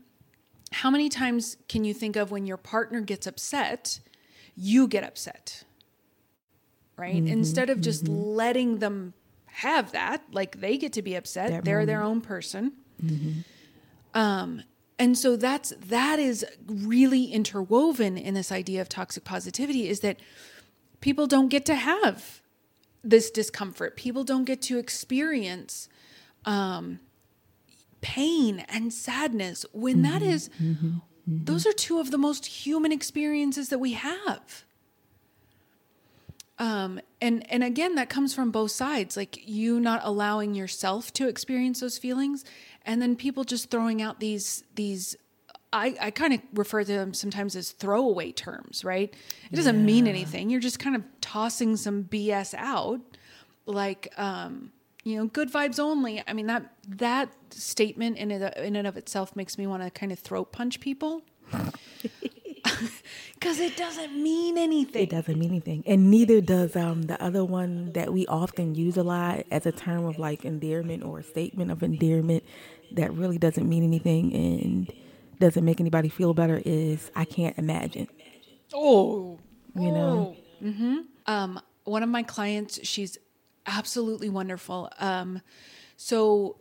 how 0.72 0.90
many 0.90 1.08
times 1.08 1.56
can 1.68 1.84
you 1.84 1.94
think 1.94 2.16
of 2.16 2.30
when 2.30 2.46
your 2.46 2.56
partner 2.56 3.00
gets 3.00 3.26
upset, 3.26 4.00
you 4.56 4.86
get 4.86 5.04
upset, 5.04 5.64
right? 6.96 7.16
Mm-hmm, 7.16 7.28
Instead 7.28 7.70
of 7.70 7.80
just 7.80 8.04
mm-hmm. 8.04 8.14
letting 8.14 8.78
them 8.78 9.14
have 9.46 9.92
that, 9.92 10.22
like 10.32 10.60
they 10.60 10.76
get 10.76 10.92
to 10.94 11.02
be 11.02 11.14
upset, 11.14 11.50
That 11.50 11.64
they're 11.64 11.86
their 11.86 12.02
own 12.02 12.20
person. 12.20 12.72
Mm-hmm. 13.02 13.40
Um, 14.14 14.62
and 14.98 15.16
so 15.16 15.36
that's 15.36 15.72
that 15.86 16.18
is 16.18 16.44
really 16.66 17.26
interwoven 17.26 18.18
in 18.18 18.34
this 18.34 18.50
idea 18.50 18.80
of 18.80 18.88
toxic 18.88 19.24
positivity 19.24 19.88
is 19.88 20.00
that 20.00 20.18
people 21.00 21.26
don't 21.26 21.48
get 21.48 21.64
to 21.66 21.76
have 21.76 22.42
this 23.04 23.30
discomfort. 23.30 23.96
People 23.96 24.24
don't 24.24 24.44
get 24.44 24.60
to 24.62 24.78
experience 24.78 25.88
um, 26.44 27.00
pain 28.00 28.60
and 28.68 28.92
sadness 28.92 29.66
when 29.72 30.02
that 30.02 30.22
is 30.22 30.50
those 31.26 31.66
are 31.66 31.72
two 31.72 31.98
of 32.00 32.10
the 32.10 32.18
most 32.18 32.46
human 32.46 32.90
experiences 32.90 33.68
that 33.68 33.78
we 33.78 33.92
have. 33.92 34.64
Um, 36.58 37.00
and 37.20 37.48
and 37.52 37.62
again, 37.62 37.94
that 37.96 38.08
comes 38.08 38.34
from 38.34 38.50
both 38.50 38.70
sides, 38.72 39.16
like 39.16 39.46
you 39.46 39.78
not 39.78 40.00
allowing 40.02 40.54
yourself 40.54 41.12
to 41.14 41.28
experience 41.28 41.80
those 41.80 41.98
feelings, 41.98 42.44
and 42.84 43.00
then 43.00 43.14
people 43.14 43.44
just 43.44 43.70
throwing 43.70 44.02
out 44.02 44.20
these 44.20 44.64
these. 44.74 45.16
I, 45.70 45.94
I 46.00 46.10
kind 46.10 46.32
of 46.32 46.40
refer 46.54 46.82
to 46.82 46.86
them 46.90 47.12
sometimes 47.12 47.54
as 47.54 47.72
throwaway 47.72 48.32
terms, 48.32 48.86
right? 48.86 49.12
It 49.52 49.56
doesn't 49.56 49.84
mean 49.84 50.06
anything. 50.06 50.48
You're 50.48 50.60
just 50.60 50.78
kind 50.78 50.96
of 50.96 51.02
tossing 51.20 51.76
some 51.76 52.04
BS 52.04 52.54
out, 52.56 53.00
like 53.66 54.10
um, 54.16 54.72
you 55.04 55.16
know, 55.16 55.26
good 55.26 55.52
vibes 55.52 55.78
only. 55.78 56.22
I 56.26 56.32
mean 56.32 56.46
that 56.46 56.72
that 56.88 57.32
statement 57.50 58.18
in 58.18 58.30
it, 58.30 58.56
in 58.58 58.76
and 58.76 58.86
of 58.86 58.96
itself 58.96 59.34
makes 59.36 59.58
me 59.58 59.66
want 59.66 59.82
to 59.82 59.90
kind 59.90 60.12
of 60.12 60.18
throat 60.18 60.52
punch 60.52 60.80
people 60.80 61.22
because 63.34 63.60
it 63.60 63.76
doesn't 63.76 64.14
mean 64.14 64.58
anything. 64.58 65.04
It 65.04 65.10
doesn't 65.10 65.38
mean 65.38 65.50
anything. 65.50 65.82
And 65.86 66.10
neither 66.10 66.40
does 66.40 66.76
um 66.76 67.02
the 67.02 67.22
other 67.22 67.44
one 67.44 67.92
that 67.92 68.12
we 68.12 68.26
often 68.26 68.74
use 68.74 68.96
a 68.96 69.02
lot 69.02 69.44
as 69.50 69.66
a 69.66 69.72
term 69.72 70.04
of 70.04 70.18
like 70.18 70.44
endearment 70.44 71.02
or 71.02 71.20
a 71.20 71.22
statement 71.22 71.70
of 71.70 71.82
endearment 71.82 72.44
that 72.92 73.12
really 73.12 73.38
doesn't 73.38 73.68
mean 73.68 73.84
anything 73.84 74.34
and 74.34 74.92
doesn't 75.38 75.64
make 75.64 75.80
anybody 75.80 76.08
feel 76.08 76.34
better 76.34 76.60
is 76.64 77.10
I 77.14 77.24
can't 77.24 77.56
imagine. 77.58 78.08
Oh, 78.74 79.38
You 79.74 79.92
know? 79.92 80.36
um, 81.26 81.60
one 81.84 82.02
of 82.02 82.08
my 82.08 82.22
clients, 82.22 82.80
she's 82.86 83.16
absolutely 83.68 84.28
wonderful. 84.28 84.90
Um, 84.98 85.42
so 85.96 86.56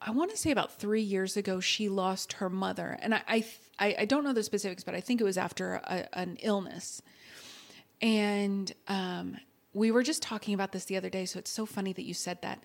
I 0.00 0.10
want 0.10 0.30
to 0.30 0.36
say 0.36 0.50
about 0.50 0.78
three 0.78 1.02
years 1.02 1.36
ago, 1.36 1.60
she 1.60 1.88
lost 1.88 2.34
her 2.34 2.48
mother, 2.48 2.98
and 3.02 3.14
I 3.14 3.22
I, 3.26 3.40
th- 3.40 3.58
I, 3.78 3.96
I 4.00 4.04
don't 4.04 4.24
know 4.24 4.32
the 4.32 4.42
specifics, 4.42 4.84
but 4.84 4.94
I 4.94 5.00
think 5.00 5.20
it 5.20 5.24
was 5.24 5.36
after 5.36 5.74
a, 5.84 6.08
an 6.18 6.36
illness. 6.42 7.02
And 8.00 8.72
um, 8.88 9.36
we 9.74 9.90
were 9.90 10.02
just 10.02 10.22
talking 10.22 10.54
about 10.54 10.72
this 10.72 10.84
the 10.86 10.96
other 10.96 11.10
day, 11.10 11.24
so 11.24 11.38
it's 11.38 11.50
so 11.50 11.66
funny 11.66 11.92
that 11.92 12.02
you 12.02 12.14
said 12.14 12.42
that. 12.42 12.62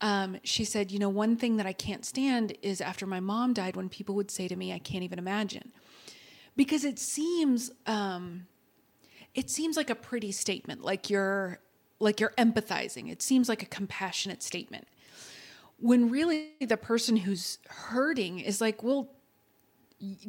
Um, 0.00 0.38
she 0.44 0.64
said, 0.64 0.90
You 0.90 0.98
know, 0.98 1.08
one 1.08 1.36
thing 1.36 1.56
that 1.56 1.66
I 1.66 1.72
can't 1.72 2.04
stand 2.04 2.56
is 2.62 2.80
after 2.80 3.06
my 3.06 3.20
mom 3.20 3.52
died, 3.52 3.76
when 3.76 3.88
people 3.88 4.14
would 4.16 4.30
say 4.30 4.48
to 4.48 4.56
me, 4.56 4.72
I 4.72 4.78
can't 4.78 5.04
even 5.04 5.18
imagine. 5.18 5.72
Because 6.56 6.84
it 6.84 6.98
seems, 6.98 7.70
um, 7.86 8.46
it 9.34 9.50
seems 9.50 9.76
like 9.76 9.90
a 9.90 9.94
pretty 9.94 10.32
statement, 10.32 10.82
like 10.82 11.10
you're, 11.10 11.60
like 11.98 12.20
you're 12.20 12.34
empathizing. 12.38 13.10
It 13.10 13.22
seems 13.22 13.48
like 13.48 13.62
a 13.62 13.66
compassionate 13.66 14.42
statement. 14.42 14.86
When 15.78 16.10
really 16.10 16.52
the 16.60 16.76
person 16.76 17.16
who's 17.16 17.58
hurting 17.68 18.40
is 18.40 18.60
like, 18.60 18.82
well, 18.82 19.10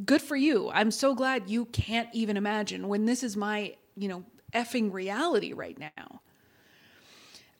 good 0.05 0.21
for 0.21 0.36
you. 0.36 0.69
I'm 0.74 0.91
so 0.91 1.13
glad 1.13 1.50
you 1.50 1.65
can't 1.65 2.09
even 2.13 2.38
imagine 2.38 2.88
when 2.88 3.05
this 3.05 3.24
is 3.24 3.36
my, 3.36 3.75
you 3.95 4.07
know, 4.07 4.24
effing 4.53 4.93
reality 4.93 5.53
right 5.53 5.77
now. 5.77 6.21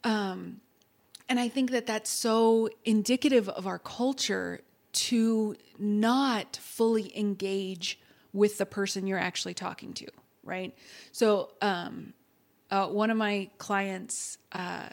Um, 0.04 0.62
and 1.30 1.40
I 1.40 1.50
think 1.50 1.72
that 1.72 1.86
that's 1.86 2.10
so 2.10 2.70
indicative 2.86 3.50
of 3.50 3.68
our 3.68 3.80
culture 3.80 4.62
to 4.94 5.56
not 5.78 6.56
fully 6.58 7.18
engage 7.18 8.00
with 8.34 8.58
the 8.58 8.66
person 8.66 9.08
you're 9.08 9.20
actually 9.20 9.54
talking 9.54 9.94
to, 9.94 10.08
right? 10.44 10.74
So, 11.12 11.52
um, 11.62 12.14
uh, 12.70 12.88
one 12.88 13.10
of 13.10 13.18
my 13.18 13.50
clients, 13.58 14.38
uh, 14.52 14.90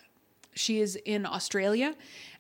she 0.54 0.81
is 0.81 0.97
in 0.97 1.26
Australia, 1.26 1.95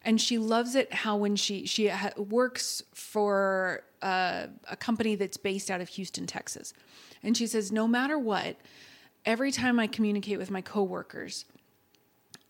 and 0.04 0.20
she 0.20 0.38
loves 0.38 0.74
it 0.74 0.92
how 0.92 1.16
when 1.16 1.36
she 1.36 1.66
she 1.66 1.88
ha- 1.88 2.12
works 2.16 2.82
for 2.92 3.82
uh, 4.02 4.46
a 4.70 4.76
company 4.76 5.16
that's 5.16 5.36
based 5.36 5.70
out 5.70 5.80
of 5.80 5.88
Houston, 5.90 6.26
Texas, 6.26 6.72
and 7.22 7.36
she 7.36 7.46
says 7.46 7.72
no 7.72 7.88
matter 7.88 8.18
what, 8.18 8.56
every 9.24 9.50
time 9.50 9.80
I 9.80 9.86
communicate 9.86 10.38
with 10.38 10.50
my 10.50 10.60
coworkers, 10.60 11.44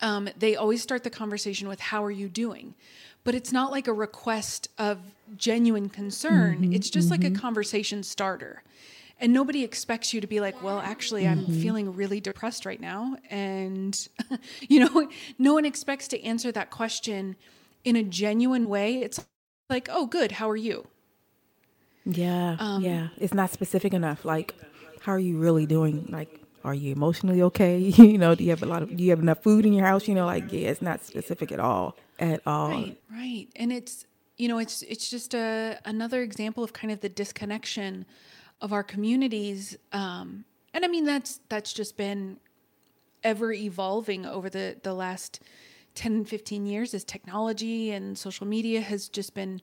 um, 0.00 0.28
they 0.36 0.56
always 0.56 0.82
start 0.82 1.04
the 1.04 1.10
conversation 1.10 1.68
with 1.68 1.80
"How 1.80 2.04
are 2.04 2.10
you 2.10 2.28
doing?" 2.28 2.74
But 3.22 3.34
it's 3.34 3.52
not 3.52 3.70
like 3.70 3.88
a 3.88 3.92
request 3.92 4.68
of 4.76 4.98
genuine 5.36 5.88
concern. 5.88 6.60
Mm-hmm, 6.60 6.74
it's 6.74 6.90
just 6.90 7.10
like 7.10 7.24
a 7.24 7.30
conversation 7.30 8.02
starter. 8.02 8.62
And 9.20 9.32
nobody 9.32 9.62
expects 9.64 10.12
you 10.12 10.20
to 10.20 10.26
be 10.26 10.40
like, 10.40 10.60
well, 10.60 10.80
actually, 10.80 11.26
I'm 11.26 11.46
Mm-hmm. 11.46 11.60
feeling 11.60 11.94
really 11.94 12.20
depressed 12.20 12.66
right 12.66 12.80
now. 12.80 13.16
And, 13.30 14.08
you 14.68 14.80
know, 14.80 15.08
no 15.38 15.54
one 15.54 15.64
expects 15.64 16.08
to 16.08 16.22
answer 16.22 16.52
that 16.52 16.70
question 16.70 17.36
in 17.84 17.96
a 17.96 18.02
genuine 18.02 18.68
way. 18.68 18.96
It's 19.02 19.24
like, 19.70 19.88
oh, 19.90 20.06
good. 20.06 20.32
How 20.32 20.50
are 20.50 20.56
you? 20.56 20.86
Yeah, 22.04 22.56
Um, 22.58 22.82
yeah. 22.82 23.08
It's 23.16 23.34
not 23.34 23.50
specific 23.50 23.94
enough. 23.94 24.24
Like, 24.24 24.54
how 25.00 25.12
are 25.12 25.18
you 25.18 25.38
really 25.38 25.66
doing? 25.66 26.06
Like, 26.10 26.40
are 26.64 26.74
you 26.74 26.92
emotionally 26.92 27.42
okay? 27.42 27.78
you 27.96 28.18
know, 28.18 28.34
do 28.34 28.44
you 28.44 28.50
have 28.50 28.62
a 28.62 28.66
lot 28.66 28.82
of? 28.82 28.94
Do 28.96 29.02
you 29.02 29.10
have 29.10 29.20
enough 29.20 29.42
food 29.42 29.64
in 29.66 29.72
your 29.72 29.86
house? 29.86 30.08
You 30.08 30.14
know, 30.14 30.26
like, 30.26 30.52
yeah, 30.52 30.70
it's 30.70 30.82
not 30.82 31.04
specific 31.04 31.52
at 31.52 31.60
all, 31.60 31.96
at 32.18 32.40
all. 32.46 32.68
Right, 32.68 32.96
right. 33.10 33.48
And 33.56 33.72
it's 33.72 34.06
you 34.36 34.48
know, 34.48 34.58
it's 34.58 34.82
it's 34.82 35.08
just 35.10 35.34
a 35.34 35.78
another 35.84 36.22
example 36.22 36.64
of 36.64 36.72
kind 36.72 36.92
of 36.92 37.00
the 37.00 37.08
disconnection 37.08 38.06
of 38.64 38.72
our 38.72 38.82
communities. 38.82 39.76
Um, 39.92 40.46
and 40.72 40.86
I 40.86 40.88
mean 40.88 41.04
that's 41.04 41.38
that's 41.50 41.74
just 41.74 41.98
been 41.98 42.38
ever 43.22 43.52
evolving 43.52 44.24
over 44.24 44.48
the 44.48 44.76
the 44.82 44.94
last 44.94 45.40
10 45.96 46.24
15 46.24 46.64
years 46.66 46.94
as 46.94 47.04
technology 47.04 47.90
and 47.90 48.16
social 48.16 48.46
media 48.46 48.80
has 48.80 49.08
just 49.08 49.34
been 49.34 49.60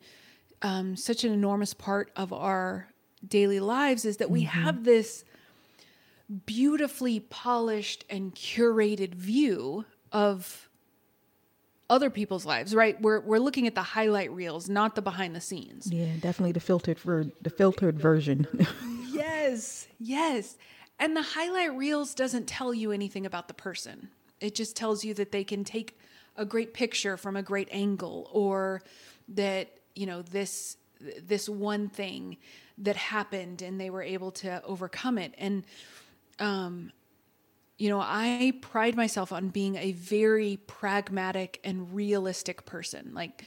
um, 0.62 0.96
such 0.96 1.24
an 1.24 1.34
enormous 1.34 1.74
part 1.74 2.12
of 2.16 2.32
our 2.32 2.88
daily 3.28 3.60
lives 3.60 4.06
is 4.06 4.18
that 4.18 4.30
we 4.30 4.44
have 4.44 4.84
this 4.84 5.26
beautifully 6.46 7.20
polished 7.20 8.06
and 8.08 8.36
curated 8.36 9.16
view 9.16 9.84
of 10.12 10.70
other 11.92 12.10
people's 12.10 12.46
lives, 12.46 12.74
right? 12.74 13.00
We're 13.02 13.20
we're 13.20 13.40
looking 13.40 13.68
at 13.68 13.76
the 13.76 13.84
highlight 13.84 14.32
reels, 14.32 14.70
not 14.70 14.96
the 14.96 15.02
behind 15.02 15.36
the 15.36 15.42
scenes. 15.42 15.92
Yeah, 15.92 16.14
definitely 16.20 16.54
the 16.54 16.62
filtered 16.62 16.98
for 16.98 17.26
the 17.42 17.52
filtered 17.52 18.00
version. 18.00 18.48
Yes, 19.14 19.88
yes. 20.00 20.58
And 20.98 21.16
the 21.16 21.22
highlight 21.22 21.76
reels 21.76 22.16
doesn't 22.16 22.48
tell 22.48 22.74
you 22.74 22.92
anything 22.92 23.26
about 23.26 23.50
the 23.50 23.54
person. 23.54 24.10
It 24.40 24.56
just 24.56 24.76
tells 24.76 25.04
you 25.04 25.14
that 25.16 25.32
they 25.32 25.44
can 25.44 25.64
take 25.64 26.00
a 26.38 26.46
great 26.46 26.74
picture 26.74 27.18
from 27.18 27.36
a 27.36 27.44
great 27.44 27.68
angle 27.72 28.30
or 28.32 28.82
that, 29.28 29.70
you 29.96 30.06
know, 30.06 30.22
this 30.22 30.78
this 31.22 31.50
one 31.50 31.90
thing 31.90 32.38
that 32.78 32.96
happened 32.96 33.62
and 33.62 33.80
they 33.80 33.90
were 33.90 34.02
able 34.02 34.32
to 34.32 34.64
overcome 34.64 35.18
it. 35.18 35.36
And 35.38 35.66
um 36.40 36.92
you 37.82 37.90
know, 37.90 38.00
I 38.00 38.54
pride 38.62 38.96
myself 38.96 39.32
on 39.32 39.50
being 39.50 39.76
a 39.76 39.94
very 39.94 40.58
pragmatic 40.68 41.60
and 41.64 41.94
realistic 41.96 42.66
person. 42.66 43.12
Like 43.14 43.44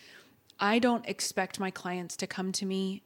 I 0.58 0.80
don't 0.80 1.06
expect 1.08 1.60
my 1.60 1.70
clients 1.70 2.16
to 2.16 2.26
come 2.26 2.50
to 2.52 2.66
me 2.66 3.02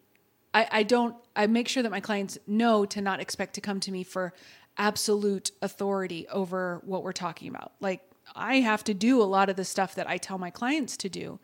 I, 0.55 0.67
I 0.71 0.83
don't 0.83 1.15
I 1.37 1.47
make 1.47 1.69
sure 1.69 1.83
that 1.83 1.91
my 1.91 2.01
clients 2.01 2.39
know 2.47 2.87
to 2.87 3.01
not 3.01 3.21
expect 3.21 3.55
to 3.55 3.61
come 3.61 3.81
to 3.81 3.93
me 3.93 4.03
for 4.03 4.33
absolute 4.77 5.51
authority 5.61 6.27
over 6.29 6.81
what 6.85 7.03
we're 7.03 7.13
talking 7.13 7.49
about. 7.49 7.73
Like 7.81 8.01
I 8.35 8.57
have 8.57 8.83
to 8.85 8.95
do 8.95 9.21
a 9.23 9.25
lot 9.25 9.51
of 9.51 9.57
the 9.57 9.65
stuff 9.65 9.95
that 9.97 10.09
I 10.09 10.17
tell 10.17 10.39
my 10.39 10.51
clients 10.51 10.97
to 10.99 11.09
do. 11.09 11.39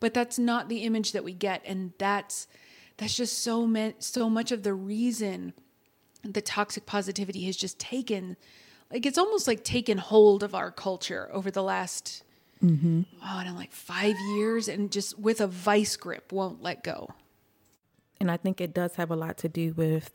But 0.00 0.14
that's 0.14 0.38
not 0.38 0.68
the 0.68 0.84
image 0.84 1.10
that 1.12 1.24
we 1.24 1.32
get 1.32 1.62
and 1.66 1.92
that's 1.98 2.46
that's 2.96 3.16
just 3.16 3.42
so 3.42 3.66
meant 3.66 4.04
so 4.04 4.30
much 4.30 4.52
of 4.52 4.62
the 4.62 4.74
reason 4.74 5.54
the 6.22 6.42
toxic 6.42 6.86
positivity 6.86 7.44
has 7.46 7.56
just 7.56 7.78
taken 7.78 8.36
like 8.90 9.06
it's 9.06 9.18
almost 9.18 9.46
like 9.46 9.64
taken 9.64 9.98
hold 9.98 10.42
of 10.42 10.54
our 10.54 10.70
culture 10.70 11.28
over 11.32 11.50
the 11.50 11.62
last 11.62 12.22
oh, 13.22 13.26
I 13.26 13.44
don't 13.44 13.54
know, 13.54 13.58
like 13.58 13.72
five 13.72 14.16
years 14.36 14.68
and 14.68 14.90
just 14.90 15.18
with 15.18 15.40
a 15.40 15.46
vice 15.46 15.96
grip 15.96 16.32
won't 16.32 16.62
let 16.62 16.82
go. 16.82 17.08
and 18.20 18.30
I 18.30 18.36
think 18.36 18.60
it 18.60 18.74
does 18.74 18.96
have 18.96 19.10
a 19.10 19.16
lot 19.16 19.38
to 19.38 19.48
do 19.48 19.74
with, 19.74 20.10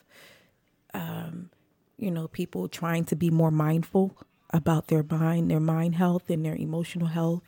um, 0.94 1.50
you 1.98 2.12
know, 2.12 2.28
people 2.28 2.68
trying 2.68 3.06
to 3.06 3.16
be 3.16 3.30
more 3.30 3.52
mindful 3.52 4.18
about 4.50 4.88
their 4.88 5.04
mind, 5.04 5.50
their 5.50 5.60
mind 5.60 5.96
health, 5.96 6.30
and 6.30 6.46
their 6.46 6.56
emotional 6.56 7.08
health, 7.08 7.44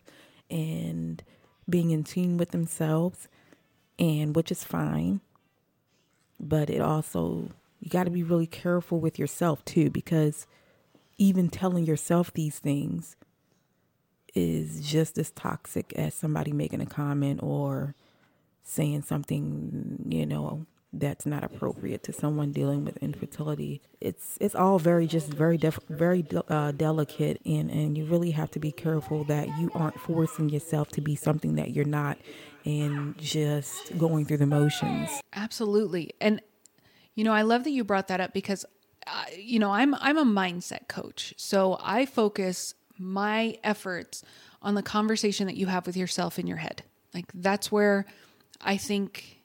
and 0.49 1.21
being 1.69 1.91
in 1.91 2.03
tune 2.03 2.37
with 2.37 2.51
themselves, 2.51 3.27
and 3.99 4.35
which 4.35 4.51
is 4.51 4.63
fine. 4.63 5.19
But 6.39 6.69
it 6.69 6.81
also 6.81 7.49
you 7.81 7.89
got 7.89 8.05
to 8.05 8.11
be 8.11 8.23
really 8.23 8.47
careful 8.47 8.99
with 8.99 9.19
yourself 9.19 9.63
too, 9.65 9.89
because 9.89 10.47
even 11.17 11.49
telling 11.49 11.85
yourself 11.85 12.33
these 12.33 12.59
things 12.59 13.15
is 14.33 14.81
just 14.81 15.17
as 15.17 15.31
toxic 15.31 15.93
as 15.93 16.13
somebody 16.13 16.51
making 16.51 16.81
a 16.81 16.85
comment 16.85 17.39
or 17.41 17.95
saying 18.63 19.01
something, 19.01 20.05
you 20.09 20.25
know, 20.25 20.65
that's 20.91 21.25
not 21.25 21.43
appropriate 21.43 22.03
to 22.03 22.13
someone 22.13 22.51
dealing 22.51 22.85
with 22.85 22.97
infertility. 22.97 23.81
It's 23.99 24.37
it's 24.39 24.55
all 24.55 24.79
very 24.79 25.07
just 25.07 25.27
very 25.27 25.57
def- 25.57 25.79
very 25.89 26.21
de- 26.21 26.53
uh, 26.53 26.71
delicate, 26.71 27.41
and 27.45 27.69
and 27.69 27.97
you 27.97 28.05
really 28.05 28.31
have 28.31 28.51
to 28.51 28.59
be 28.59 28.71
careful 28.71 29.23
that 29.25 29.47
you 29.59 29.71
aren't 29.73 29.99
forcing 29.99 30.49
yourself 30.49 30.89
to 30.91 31.01
be 31.01 31.15
something 31.15 31.55
that 31.55 31.71
you're 31.71 31.85
not, 31.85 32.17
and 32.63 33.17
just 33.17 33.97
going 33.97 34.25
through 34.25 34.37
the 34.37 34.45
motions. 34.45 35.09
Absolutely. 35.33 36.11
And 36.21 36.41
you 37.13 37.23
know, 37.23 37.33
I 37.33 37.43
love 37.43 37.63
that 37.65 37.71
you 37.71 37.83
brought 37.83 38.07
that 38.07 38.19
up 38.19 38.33
because 38.33 38.65
you 39.37 39.59
know, 39.59 39.71
I'm 39.71 39.95
I'm 39.95 40.17
a 40.17 40.25
mindset 40.25 40.87
coach. 40.87 41.33
So 41.37 41.77
I 41.81 42.05
focus 42.05 42.73
my 42.97 43.57
efforts 43.63 44.23
on 44.61 44.75
the 44.75 44.83
conversation 44.83 45.47
that 45.47 45.57
you 45.57 45.67
have 45.67 45.85
with 45.85 45.97
yourself 45.97 46.39
in 46.39 46.47
your 46.47 46.57
head. 46.57 46.83
Like 47.13 47.31
that's 47.33 47.71
where 47.71 48.05
I 48.61 48.77
think 48.77 49.41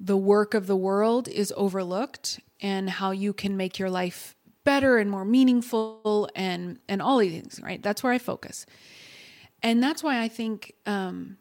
the 0.00 0.16
work 0.16 0.54
of 0.54 0.66
the 0.66 0.76
world 0.76 1.28
is 1.28 1.52
overlooked 1.56 2.40
and 2.60 2.88
how 2.88 3.10
you 3.10 3.32
can 3.32 3.56
make 3.56 3.78
your 3.78 3.90
life 3.90 4.34
better 4.64 4.98
and 4.98 5.10
more 5.10 5.24
meaningful 5.24 6.28
and 6.34 6.78
and 6.88 7.02
all 7.02 7.18
these 7.18 7.32
things, 7.32 7.60
right? 7.62 7.82
That's 7.82 8.02
where 8.02 8.12
I 8.12 8.18
focus. 8.18 8.66
And 9.62 9.82
that's 9.82 10.02
why 10.02 10.20
I 10.20 10.28
think 10.28 10.74
um 10.86 11.36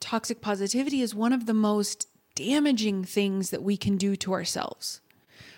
toxic 0.00 0.40
positivity 0.40 1.00
is 1.00 1.14
one 1.14 1.32
of 1.32 1.46
the 1.46 1.54
most 1.54 2.08
damaging 2.34 3.04
things 3.04 3.50
that 3.50 3.62
we 3.62 3.76
can 3.76 3.96
do 3.96 4.16
to 4.16 4.32
ourselves, 4.32 5.00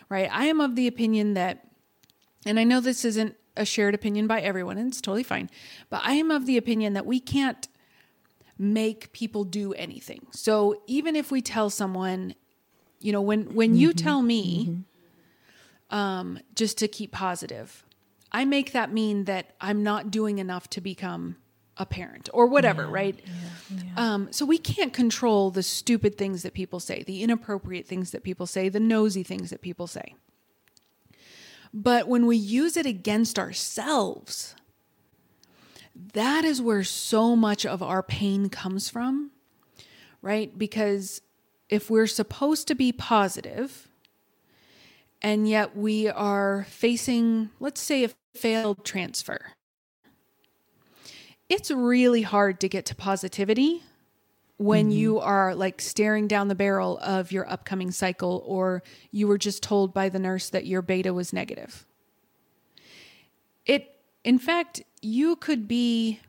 right? 0.08 0.28
I 0.32 0.46
am 0.46 0.60
of 0.60 0.76
the 0.76 0.86
opinion 0.86 1.34
that, 1.34 1.66
and 2.44 2.58
I 2.58 2.64
know 2.64 2.80
this 2.80 3.04
isn't 3.04 3.36
a 3.56 3.64
shared 3.64 3.94
opinion 3.94 4.26
by 4.26 4.40
everyone, 4.40 4.78
and 4.78 4.88
it's 4.88 5.00
totally 5.00 5.22
fine, 5.22 5.50
but 5.88 6.02
I 6.04 6.14
am 6.14 6.30
of 6.30 6.46
the 6.46 6.56
opinion 6.56 6.92
that 6.92 7.06
we 7.06 7.20
can't 7.20 7.68
make 8.58 9.12
people 9.12 9.44
do 9.44 9.72
anything. 9.74 10.26
So 10.30 10.82
even 10.86 11.16
if 11.16 11.30
we 11.30 11.42
tell 11.42 11.70
someone, 11.70 12.34
you 13.00 13.12
know, 13.12 13.20
when 13.20 13.54
when 13.54 13.74
you 13.74 13.92
tell 13.92 14.22
me, 14.22 14.82
um, 15.90 16.38
just 16.54 16.78
to 16.78 16.88
keep 16.88 17.12
positive, 17.12 17.84
I 18.32 18.44
make 18.44 18.72
that 18.72 18.92
mean 18.92 19.24
that 19.24 19.54
I'm 19.60 19.82
not 19.82 20.10
doing 20.10 20.38
enough 20.38 20.68
to 20.70 20.80
become 20.80 21.36
a 21.78 21.86
parent 21.86 22.28
or 22.32 22.46
whatever, 22.46 22.86
right? 22.86 23.18
Um, 23.96 24.28
so 24.30 24.46
we 24.46 24.58
can't 24.58 24.92
control 24.92 25.50
the 25.50 25.62
stupid 25.62 26.16
things 26.16 26.42
that 26.42 26.54
people 26.54 26.80
say, 26.80 27.02
the 27.02 27.22
inappropriate 27.22 27.86
things 27.86 28.10
that 28.12 28.22
people 28.22 28.46
say, 28.46 28.68
the 28.68 28.80
nosy 28.80 29.22
things 29.22 29.50
that 29.50 29.60
people 29.60 29.86
say. 29.86 30.14
But 31.74 32.08
when 32.08 32.26
we 32.26 32.36
use 32.36 32.76
it 32.76 32.86
against 32.86 33.38
ourselves, 33.38 34.54
that 36.14 36.44
is 36.44 36.62
where 36.62 36.84
so 36.84 37.36
much 37.36 37.66
of 37.66 37.82
our 37.82 38.02
pain 38.02 38.48
comes 38.48 38.88
from, 38.88 39.30
right? 40.22 40.56
Because 40.56 41.20
if 41.68 41.90
we're 41.90 42.06
supposed 42.06 42.68
to 42.68 42.74
be 42.74 42.92
positive 42.92 43.88
and 45.20 45.48
yet 45.48 45.76
we 45.76 46.08
are 46.08 46.66
facing, 46.70 47.50
let's 47.60 47.80
say, 47.80 48.04
a 48.04 48.10
failed 48.34 48.84
transfer, 48.84 49.52
it's 51.48 51.70
really 51.70 52.22
hard 52.22 52.60
to 52.60 52.68
get 52.68 52.86
to 52.86 52.94
positivity 52.94 53.82
when 54.58 54.86
mm-hmm. 54.86 54.98
you 54.98 55.20
are 55.20 55.54
like 55.54 55.80
staring 55.80 56.26
down 56.26 56.48
the 56.48 56.54
barrel 56.54 56.98
of 57.02 57.30
your 57.30 57.48
upcoming 57.50 57.90
cycle 57.90 58.42
or 58.46 58.82
you 59.10 59.28
were 59.28 59.38
just 59.38 59.62
told 59.62 59.92
by 59.92 60.08
the 60.08 60.18
nurse 60.18 60.48
that 60.50 60.66
your 60.66 60.82
beta 60.82 61.12
was 61.12 61.32
negative. 61.32 61.86
It 63.64 63.92
in 64.24 64.38
fact, 64.38 64.82
you 65.02 65.36
could 65.36 65.68
be 65.68 66.20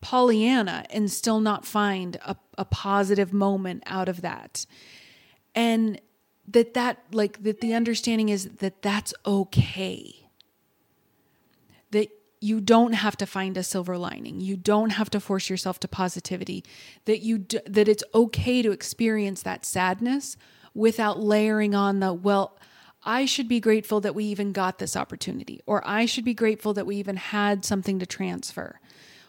Pollyanna 0.00 0.86
and 0.90 1.10
still 1.10 1.40
not 1.40 1.66
find 1.66 2.16
a, 2.24 2.36
a 2.56 2.64
positive 2.64 3.32
moment 3.32 3.82
out 3.86 4.08
of 4.08 4.22
that. 4.22 4.66
And 5.54 6.00
that 6.48 6.74
that 6.74 7.04
like 7.12 7.42
that 7.42 7.60
the 7.60 7.74
understanding 7.74 8.30
is 8.30 8.48
that 8.58 8.82
that's 8.82 9.12
okay. 9.26 10.28
That 11.90 12.08
you 12.40 12.60
don't 12.60 12.94
have 12.94 13.16
to 13.18 13.26
find 13.26 13.56
a 13.56 13.62
silver 13.62 13.98
lining. 13.98 14.40
You 14.40 14.56
don't 14.56 14.90
have 14.90 15.10
to 15.10 15.20
force 15.20 15.50
yourself 15.50 15.78
to 15.80 15.88
positivity. 15.88 16.64
That 17.04 17.20
you 17.20 17.38
d- 17.38 17.60
that 17.66 17.88
it's 17.88 18.04
okay 18.14 18.62
to 18.62 18.72
experience 18.72 19.42
that 19.42 19.66
sadness 19.66 20.36
without 20.74 21.20
layering 21.20 21.74
on 21.74 22.00
the 22.00 22.12
well 22.14 22.56
I 23.02 23.24
should 23.24 23.48
be 23.48 23.60
grateful 23.60 24.00
that 24.00 24.14
we 24.14 24.24
even 24.26 24.52
got 24.52 24.78
this 24.78 24.94
opportunity, 24.94 25.60
or 25.66 25.82
I 25.86 26.04
should 26.04 26.24
be 26.24 26.34
grateful 26.34 26.74
that 26.74 26.86
we 26.86 26.96
even 26.96 27.16
had 27.16 27.64
something 27.64 27.98
to 27.98 28.06
transfer. 28.06 28.78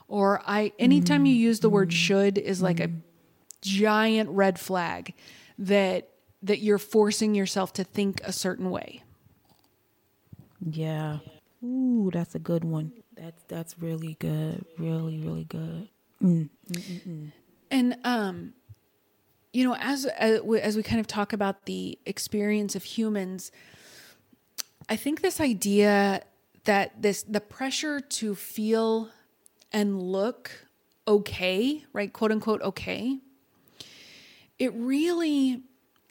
Or 0.08 0.41
I 0.45 0.74
anytime 0.78 1.26
you 1.26 1.34
use 1.34 1.62
the 1.62 1.69
word 1.69 1.89
mm-hmm. 1.89 1.95
should 1.95 2.38
is 2.38 2.62
like 2.62 2.82
a 2.82 2.88
mm-hmm. 2.89 3.00
giant 3.62 4.30
red 4.32 4.60
flag 4.60 5.13
that 5.58 6.10
that 6.43 6.60
you're 6.60 6.78
forcing 6.78 7.34
yourself 7.34 7.71
to 7.74 7.84
think 7.84 8.19
a 8.24 8.34
certain 8.34 8.71
way. 8.71 9.04
Yeah. 10.60 11.19
Ooh, 11.63 12.10
that's 12.12 12.36
a 12.36 12.39
good 12.39 12.65
one. 12.65 12.91
That's 13.22 13.44
that's 13.48 13.80
really 13.80 14.18
good. 14.20 14.66
Really, 14.80 15.20
really 15.20 15.44
good. 15.44 15.90
Mm. 16.24 16.50
And 17.70 17.98
um 18.04 18.54
you 19.54 19.64
know 19.68 19.76
as 19.80 20.06
as 20.06 20.42
we, 20.42 20.60
as 20.60 20.76
we 20.76 20.84
kind 20.84 21.00
of 21.00 21.08
talk 21.08 21.34
about 21.34 21.66
the 21.66 22.00
experience 22.06 22.76
of 22.76 22.84
humans 22.84 23.52
I 24.90 24.96
think 24.96 25.22
this 25.22 25.40
idea 25.40 26.24
that 26.66 27.02
this 27.02 27.24
the 27.24 27.42
pressure 27.42 28.00
to 28.00 28.36
feel 28.36 29.10
and 29.72 30.02
look 30.02 30.68
okay, 31.08 31.86
right? 31.94 32.12
quote 32.12 32.32
unquote 32.32 32.62
okay. 32.62 33.20
It 34.58 34.74
really 34.74 35.62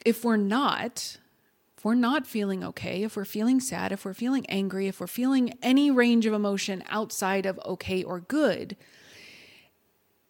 if 0.05 0.23
we're 0.23 0.37
not 0.37 1.17
if 1.81 1.85
we're 1.85 1.95
not 1.95 2.27
feeling 2.27 2.63
okay, 2.63 3.01
if 3.01 3.15
we're 3.15 3.25
feeling 3.25 3.59
sad, 3.59 3.91
if 3.91 4.05
we're 4.05 4.13
feeling 4.13 4.45
angry, 4.45 4.87
if 4.87 4.99
we're 4.99 5.07
feeling 5.07 5.57
any 5.63 5.89
range 5.89 6.27
of 6.27 6.33
emotion 6.33 6.83
outside 6.89 7.47
of 7.47 7.59
okay 7.65 8.03
or 8.03 8.19
good, 8.19 8.77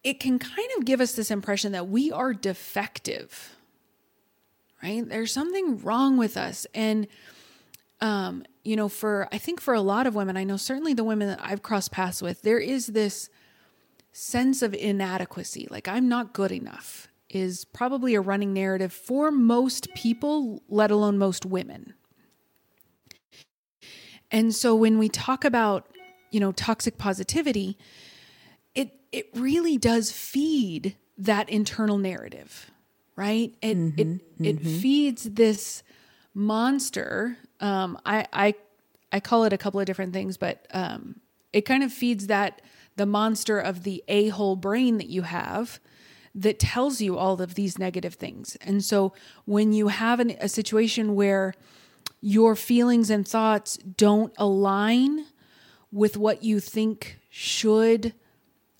it 0.02 0.18
can 0.18 0.38
kind 0.38 0.70
of 0.78 0.86
give 0.86 0.98
us 0.98 1.12
this 1.12 1.30
impression 1.30 1.72
that 1.72 1.88
we 1.90 2.10
are 2.10 2.32
defective, 2.32 3.54
right? 4.82 5.06
There's 5.06 5.30
something 5.30 5.78
wrong 5.82 6.16
with 6.16 6.38
us. 6.38 6.66
And, 6.72 7.06
um, 8.00 8.44
you 8.64 8.74
know, 8.74 8.88
for, 8.88 9.28
I 9.30 9.36
think 9.36 9.60
for 9.60 9.74
a 9.74 9.82
lot 9.82 10.06
of 10.06 10.14
women, 10.14 10.38
I 10.38 10.44
know 10.44 10.56
certainly 10.56 10.94
the 10.94 11.04
women 11.04 11.28
that 11.28 11.40
I've 11.42 11.62
crossed 11.62 11.92
paths 11.92 12.22
with, 12.22 12.40
there 12.40 12.60
is 12.60 12.86
this 12.86 13.28
sense 14.10 14.62
of 14.62 14.72
inadequacy. 14.72 15.68
Like, 15.70 15.86
I'm 15.86 16.08
not 16.08 16.32
good 16.32 16.50
enough, 16.50 17.08
is 17.34 17.64
probably 17.64 18.14
a 18.14 18.20
running 18.20 18.52
narrative 18.52 18.92
for 18.92 19.30
most 19.30 19.92
people, 19.94 20.62
let 20.68 20.90
alone 20.90 21.18
most 21.18 21.44
women. 21.46 21.94
And 24.30 24.54
so 24.54 24.74
when 24.74 24.98
we 24.98 25.08
talk 25.08 25.44
about, 25.44 25.88
you 26.30 26.40
know, 26.40 26.52
toxic 26.52 26.96
positivity, 26.98 27.76
it 28.74 28.92
it 29.12 29.28
really 29.34 29.76
does 29.76 30.10
feed 30.10 30.96
that 31.18 31.48
internal 31.50 31.98
narrative, 31.98 32.70
right? 33.14 33.54
It 33.60 33.76
mm-hmm, 33.76 34.00
it 34.00 34.06
mm-hmm. 34.08 34.44
it 34.44 34.60
feeds 34.60 35.24
this 35.24 35.82
monster. 36.34 37.36
Um, 37.60 37.98
I 38.06 38.26
I 38.32 38.54
I 39.12 39.20
call 39.20 39.44
it 39.44 39.52
a 39.52 39.58
couple 39.58 39.78
of 39.80 39.86
different 39.86 40.14
things, 40.14 40.38
but 40.38 40.66
um, 40.72 41.20
it 41.52 41.62
kind 41.62 41.82
of 41.82 41.92
feeds 41.92 42.28
that 42.28 42.62
the 42.96 43.06
monster 43.06 43.58
of 43.58 43.82
the 43.82 44.02
a 44.08 44.28
hole 44.28 44.56
brain 44.56 44.96
that 44.98 45.08
you 45.08 45.22
have 45.22 45.78
that 46.34 46.58
tells 46.58 47.00
you 47.00 47.16
all 47.18 47.40
of 47.40 47.54
these 47.54 47.78
negative 47.78 48.14
things. 48.14 48.56
And 48.60 48.82
so 48.82 49.12
when 49.44 49.72
you 49.72 49.88
have 49.88 50.20
an, 50.20 50.34
a 50.40 50.48
situation 50.48 51.14
where 51.14 51.54
your 52.20 52.56
feelings 52.56 53.10
and 53.10 53.26
thoughts 53.26 53.76
don't 53.76 54.32
align 54.38 55.26
with 55.90 56.16
what 56.16 56.42
you 56.42 56.60
think 56.60 57.18
should 57.28 58.14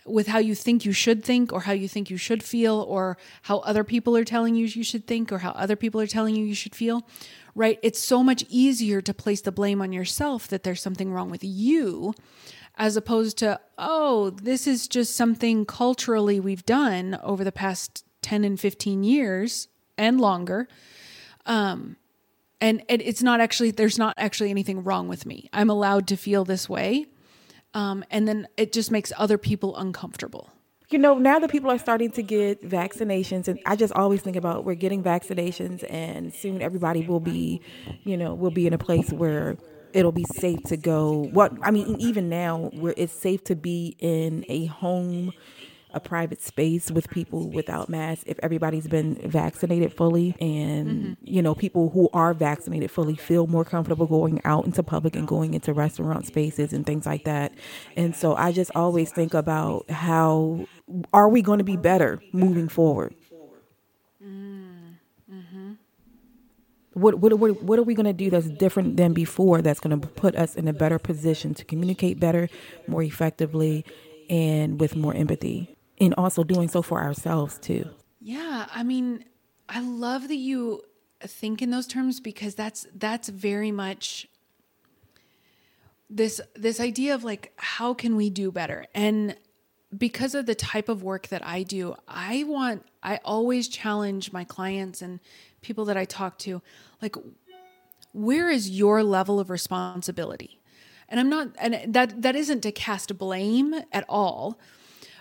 with 0.05 0.27
how 0.27 0.39
you 0.39 0.55
think 0.55 0.85
you 0.85 0.93
should 0.93 1.23
think 1.25 1.53
or 1.53 1.61
how 1.61 1.73
you 1.73 1.87
think 1.87 2.11
you 2.11 2.17
should 2.17 2.43
feel 2.43 2.81
or 2.89 3.17
how 3.43 3.59
other 3.59 3.85
people 3.85 4.17
are 4.17 4.25
telling 4.25 4.55
you 4.55 4.67
you 4.67 4.83
should 4.83 5.07
think 5.07 5.31
or 5.31 5.39
how 5.39 5.51
other 5.53 5.77
people 5.77 6.01
are 6.01 6.07
telling 6.07 6.35
you 6.35 6.45
you 6.45 6.55
should 6.55 6.75
feel, 6.75 7.07
right? 7.55 7.79
It's 7.83 8.01
so 8.01 8.23
much 8.23 8.45
easier 8.49 9.01
to 9.01 9.15
place 9.15 9.41
the 9.41 9.53
blame 9.53 9.81
on 9.81 9.93
yourself 9.93 10.49
that 10.49 10.65
there's 10.65 10.83
something 10.83 11.13
wrong 11.13 11.31
with 11.31 11.45
you 11.45 12.15
as 12.77 12.97
opposed 12.97 13.39
to, 13.39 13.61
oh, 13.79 14.31
this 14.31 14.67
is 14.67 14.89
just 14.89 15.15
something 15.15 15.65
culturally 15.65 16.41
we've 16.41 16.65
done 16.65 17.19
over 17.23 17.45
the 17.45 17.53
past 17.53 18.05
10 18.23 18.45
and 18.45 18.59
15 18.59 19.05
years 19.05 19.69
and 19.99 20.21
longer. 20.21 20.69
Um, 21.47 21.97
and, 22.61 22.83
and 22.89 23.03
it's 23.03 23.23
not 23.23 23.41
actually, 23.41 23.73
there's 23.73 23.99
not 23.99 24.15
actually 24.17 24.51
anything 24.51 24.85
wrong 24.85 25.09
with 25.09 25.27
me. 25.27 25.49
I'm 25.53 25.69
allowed 25.69 26.07
to 26.09 26.17
feel 26.17 26.45
this 26.45 26.69
way 26.69 27.07
um, 27.75 28.05
and 28.11 28.29
then 28.29 28.49
it 28.57 28.73
just 28.73 28.91
makes 28.91 29.13
other 29.17 29.39
people 29.39 29.77
uncomfortable. 29.77 30.51
You 30.91 30.99
know, 30.99 31.17
now 31.17 31.39
that 31.39 31.51
people 31.51 31.71
are 31.71 31.79
starting 31.79 32.11
to 32.13 32.23
get 32.23 32.63
vaccinations, 32.63 33.49
and 33.49 33.59
I 33.65 33.77
just 33.77 33.95
always 33.95 34.21
think 34.21 34.37
about 34.37 34.65
we're 34.65 34.75
getting 34.75 35.03
vaccinations, 35.03 35.85
and 35.91 36.35
soon 36.35 36.61
everybody 36.61 37.07
will 37.07 37.21
be, 37.21 37.63
you 38.05 38.19
know, 38.19 38.35
will 38.35 38.51
be 38.51 38.67
in 38.67 38.75
a 38.75 38.79
place 38.79 39.11
where 39.11 39.57
it'll 39.93 40.13
be 40.13 40.27
safe 40.35 40.63
to 40.65 40.77
go. 40.77 41.29
What 41.33 41.53
I 41.63 41.71
mean, 41.71 41.97
even 42.01 42.29
now, 42.29 42.71
where 42.75 42.95
it's 42.97 43.13
safe 43.13 43.45
to 43.45 43.57
be 43.57 43.97
in 43.99 44.45
a 44.49 44.67
home 44.67 45.33
a 45.95 46.01
private 46.01 46.41
space 46.41 46.91
with 46.91 47.09
people 47.11 47.51
without 47.51 47.89
masks 47.89 48.25
if 48.27 48.39
everybody's 48.43 48.89
been 48.89 49.15
vaccinated 49.29 49.93
fully 49.93 50.35
and 50.41 50.89
mm-hmm. 50.89 51.13
you 51.23 51.43
know 51.43 51.55
people 51.55 51.91
who 51.91 52.09
are 52.13 52.35
vaccinated 52.35 52.91
fully 52.91 53.15
feel 53.15 53.47
more 53.47 53.65
comfortable 53.65 54.07
going 54.07 54.41
out 54.45 54.65
into 54.65 54.83
public 54.83 55.15
and 55.15 55.29
going 55.29 55.55
into 55.55 55.73
restaurant 55.73 56.27
spaces 56.27 56.73
and 56.73 56.87
things 56.87 57.07
like 57.07 57.25
that 57.25 57.53
and 57.97 58.17
so 58.17 58.35
i 58.37 58.51
just 58.51 58.71
always 58.75 59.11
think 59.13 59.35
about 59.35 59.89
how 59.91 60.67
are 61.13 61.29
we 61.29 61.43
going 61.43 61.59
to 61.59 61.65
be 61.65 61.77
better 61.77 62.21
moving 62.33 62.69
forward 62.69 63.15
mm-hmm. 64.23 64.62
What, 66.95 67.19
what, 67.19 67.33
what, 67.39 67.63
what 67.63 67.79
are 67.79 67.83
we 67.83 67.95
going 67.95 68.07
to 68.07 68.13
do 68.13 68.31
that's 68.31 68.49
different 68.49 68.97
than 68.97 69.13
before 69.13 69.63
that's 69.63 69.81
going 69.81 69.99
to 69.99 70.07
put 70.07 70.37
us 70.37 70.57
in 70.57 70.69
a 70.69 70.73
better 70.73 70.99
position 70.99 71.55
to 71.55 71.65
communicate 71.65 72.21
better 72.21 72.49
more 72.87 73.03
effectively 73.03 73.85
and 74.29 74.81
with 74.81 74.97
more 74.97 75.15
empathy 75.15 75.77
and 76.01 76.15
also 76.17 76.45
doing 76.45 76.69
so 76.69 76.83
for 76.83 77.01
ourselves 77.01 77.59
too. 77.59 77.89
Yeah, 78.21 78.67
I 78.73 78.83
mean, 78.83 79.25
I 79.69 79.81
love 79.81 80.29
that 80.29 80.37
you 80.37 80.83
think 81.21 81.63
in 81.63 81.71
those 81.71 81.87
terms 81.87 82.21
because 82.21 82.55
that's 82.55 82.87
that's 82.95 83.29
very 83.29 83.71
much 83.71 84.29
this 86.11 86.41
this 86.55 86.81
idea 86.81 87.15
of 87.15 87.25
like 87.25 87.53
how 87.57 87.95
can 87.95 88.17
we 88.17 88.29
do 88.29 88.51
better 88.51 88.87
and 88.93 89.37
because 89.97 90.35
of 90.35 90.47
the 90.47 90.55
type 90.55 90.89
of 90.89 91.03
work 91.03 91.29
that 91.29 91.47
I 91.47 91.63
do, 91.63 91.95
I 92.09 92.45
want 92.45 92.87
I 93.03 93.21
always 93.25 93.69
challenge 93.69 94.33
my 94.33 94.45
clients 94.45 95.03
and 95.03 95.21
people 95.63 95.85
that 95.87 95.97
I 95.97 96.05
talk 96.05 96.39
to 96.39 96.61
like 97.01 97.17
where 98.13 98.51
is 98.51 98.69
your 98.69 99.03
level 99.03 99.41
of 99.41 99.51
responsibility? 99.51 100.61
And 101.09 101.19
I'm 101.19 101.29
not 101.29 101.49
and 101.59 101.95
that 101.95 102.23
that 102.23 102.37
isn't 102.37 102.61
to 102.63 102.73
cast 102.73 103.17
blame 103.19 103.75
at 103.93 104.05
all, 104.09 104.59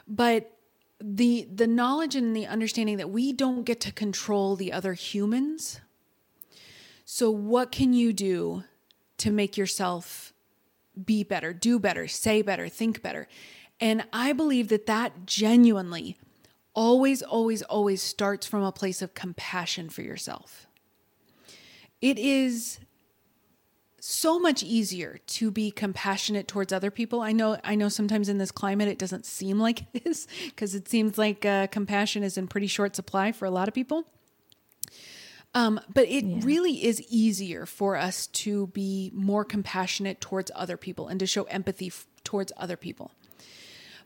but 0.08 0.58
the 1.00 1.48
the 1.54 1.68
knowledge 1.68 2.16
and 2.16 2.36
the 2.36 2.48
understanding 2.48 2.98
that 2.98 3.10
we 3.10 3.34
don't 3.34 3.64
get 3.64 3.80
to 3.82 3.92
control 3.92 4.56
the 4.56 4.72
other 4.72 4.94
humans. 4.94 5.82
So 7.06 7.30
what 7.30 7.72
can 7.72 7.94
you 7.94 8.14
do 8.14 8.64
to 9.18 9.32
make 9.32 9.58
yourself 9.58 10.34
be 11.04 11.24
better, 11.24 11.52
do 11.52 11.80
better, 11.80 12.08
say 12.08 12.42
better, 12.42 12.70
think 12.70 13.02
better? 13.02 13.28
And 13.80 14.06
I 14.14 14.32
believe 14.32 14.70
that 14.70 14.86
that 14.86 15.26
genuinely 15.26 16.18
always 16.74 17.22
always 17.22 17.62
always 17.64 18.02
starts 18.02 18.48
from 18.48 18.64
a 18.64 18.72
place 18.72 19.02
of 19.02 19.14
compassion 19.14 19.90
for 19.90 20.02
yourself. 20.02 20.68
It 22.02 22.18
is 22.18 22.80
so 24.00 24.40
much 24.40 24.64
easier 24.64 25.20
to 25.28 25.52
be 25.52 25.70
compassionate 25.70 26.48
towards 26.48 26.74
other 26.74 26.90
people. 26.90 27.22
I 27.22 27.32
know 27.32 27.58
I 27.64 27.76
know 27.76 27.90
sometimes 27.90 28.30
in 28.30 28.40
this 28.40 28.52
climate 28.52 28.88
it 28.88 28.98
doesn't 28.98 29.26
seem 29.26 29.60
like 29.60 29.84
it 29.94 30.06
is 30.06 30.28
because 30.46 30.76
it 30.76 30.90
seems 30.90 31.18
like 31.18 31.46
uh, 31.46 31.68
compassion 31.68 32.24
is 32.24 32.38
in 32.38 32.48
pretty 32.48 32.68
short 32.68 32.96
supply 32.96 33.32
for 33.32 33.46
a 33.46 33.52
lot 33.52 33.68
of 33.68 33.74
people. 33.74 34.06
Um, 35.54 35.82
but 35.94 36.08
it 36.08 36.24
yeah. 36.24 36.40
really 36.44 36.86
is 36.86 37.02
easier 37.10 37.66
for 37.66 37.98
us 37.98 38.28
to 38.28 38.68
be 38.68 39.12
more 39.14 39.44
compassionate 39.44 40.22
towards 40.22 40.50
other 40.56 40.78
people 40.78 41.10
and 41.10 41.20
to 41.20 41.28
show 41.28 41.44
empathy 41.44 41.88
f- 41.88 42.08
towards 42.24 42.54
other 42.56 42.78
people. 42.78 43.12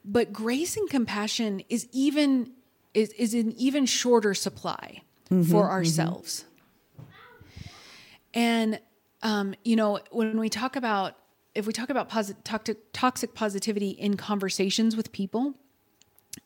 But 0.06 0.32
grace 0.32 0.78
and 0.78 0.90
compassion 0.90 1.64
is 1.68 1.88
even 1.92 2.52
is 2.94 3.10
is 3.12 3.34
an 3.34 3.52
even 3.54 3.86
shorter 3.86 4.34
supply 4.34 5.02
mm-hmm, 5.30 5.44
for 5.44 5.64
mm-hmm. 5.64 5.72
ourselves. 5.72 6.46
Mm-hmm. 7.00 7.70
And 8.36 8.80
um, 9.24 9.56
you 9.64 9.76
know, 9.76 10.00
when 10.12 10.40
we 10.40 10.50
talk 10.50 10.76
about 10.76 11.18
if 11.56 11.66
we 11.66 11.74
talk 11.74 11.90
about 11.90 12.10
posit- 12.10 12.44
toxic, 12.44 12.78
toxic 12.92 13.34
positivity 13.34 13.90
in 13.90 14.18
conversations 14.18 14.96
with 14.96 15.12
people, 15.12 15.56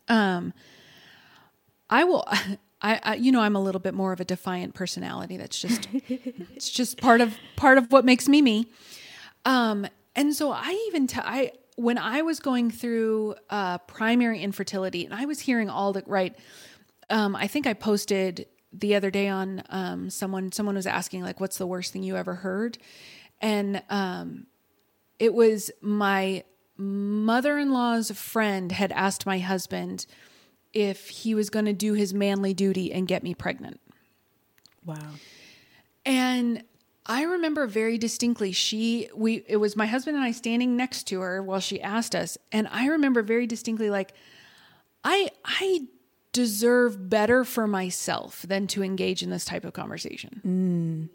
um, 0.08 0.54
I 1.90 2.04
will. 2.04 2.26
I, 2.82 2.98
I, 3.04 3.16
you 3.16 3.34
know, 3.34 3.42
I'm 3.42 3.58
a 3.58 3.62
little 3.62 3.82
bit 3.82 3.94
more 3.94 4.14
of 4.14 4.22
a 4.22 4.24
defiant 4.24 4.74
personality. 4.74 5.36
That's 5.36 5.60
just, 5.60 5.90
it's 5.94 6.70
just 6.70 7.02
part 7.02 7.20
of 7.20 7.36
part 7.58 7.78
of 7.78 7.92
what 7.92 8.06
makes 8.06 8.30
me 8.30 8.42
me. 8.42 8.68
Um, 9.44 9.86
and 10.16 10.34
so 10.34 10.54
I 10.54 10.86
even 10.88 11.06
t- 11.06 11.20
I 11.22 11.52
when 11.82 11.98
I 11.98 12.22
was 12.24 12.40
going 12.40 12.72
through 12.72 13.36
uh, 13.50 13.78
primary 13.80 14.42
infertility, 14.42 15.06
and 15.06 15.14
I 15.14 15.26
was 15.26 15.40
hearing 15.40 15.70
all 15.70 15.94
the 15.94 16.04
right. 16.06 16.36
Um, 17.10 17.36
I 17.36 17.48
think 17.48 17.66
I 17.66 17.74
posted 17.74 18.48
the 18.72 18.96
other 18.96 19.10
day 19.10 19.28
on 19.28 19.64
um, 19.70 20.10
someone 20.10 20.52
someone 20.52 20.76
was 20.76 20.86
asking 20.86 21.24
like 21.24 21.40
what's 21.40 21.58
the 21.58 21.66
worst 21.66 21.92
thing 21.92 22.04
you 22.04 22.16
ever 22.16 22.36
heard 22.36 22.78
and 23.42 23.82
um, 23.90 24.46
it 25.18 25.34
was 25.34 25.72
my 25.82 26.44
mother-in-law's 26.78 28.12
friend 28.12 28.72
had 28.72 28.92
asked 28.92 29.26
my 29.26 29.40
husband 29.40 30.06
if 30.72 31.10
he 31.10 31.34
was 31.34 31.50
going 31.50 31.66
to 31.66 31.74
do 31.74 31.94
his 31.94 32.14
manly 32.14 32.54
duty 32.54 32.94
and 32.94 33.08
get 33.08 33.24
me 33.24 33.34
pregnant 33.34 33.80
Wow. 34.86 35.14
and 36.06 36.64
I 37.10 37.24
remember 37.24 37.66
very 37.66 37.98
distinctly 37.98 38.52
she 38.52 39.10
we 39.16 39.44
it 39.48 39.58
was 39.58 39.76
my 39.76 39.88
husband 39.88 40.16
and 40.16 40.24
I 40.24 40.32
standing 40.32 40.78
next 40.78 41.06
to 41.06 41.22
her 41.22 41.42
while 41.42 41.60
she 41.60 41.82
asked 41.82 42.14
us 42.14 42.38
and 42.52 42.68
I 42.72 42.86
remember 42.86 43.24
very 43.24 43.48
distinctly 43.48 43.90
like 43.90 44.14
I 45.04 45.32
I 45.44 45.88
deserve 46.32 47.10
better 47.10 47.44
for 47.44 47.66
myself 47.66 48.44
than 48.44 48.68
to 48.68 48.84
engage 48.84 49.24
in 49.24 49.32
this 49.32 49.44
type 49.44 49.66
of 49.66 49.74
conversation. 49.74 50.42
Mm. 50.46 51.10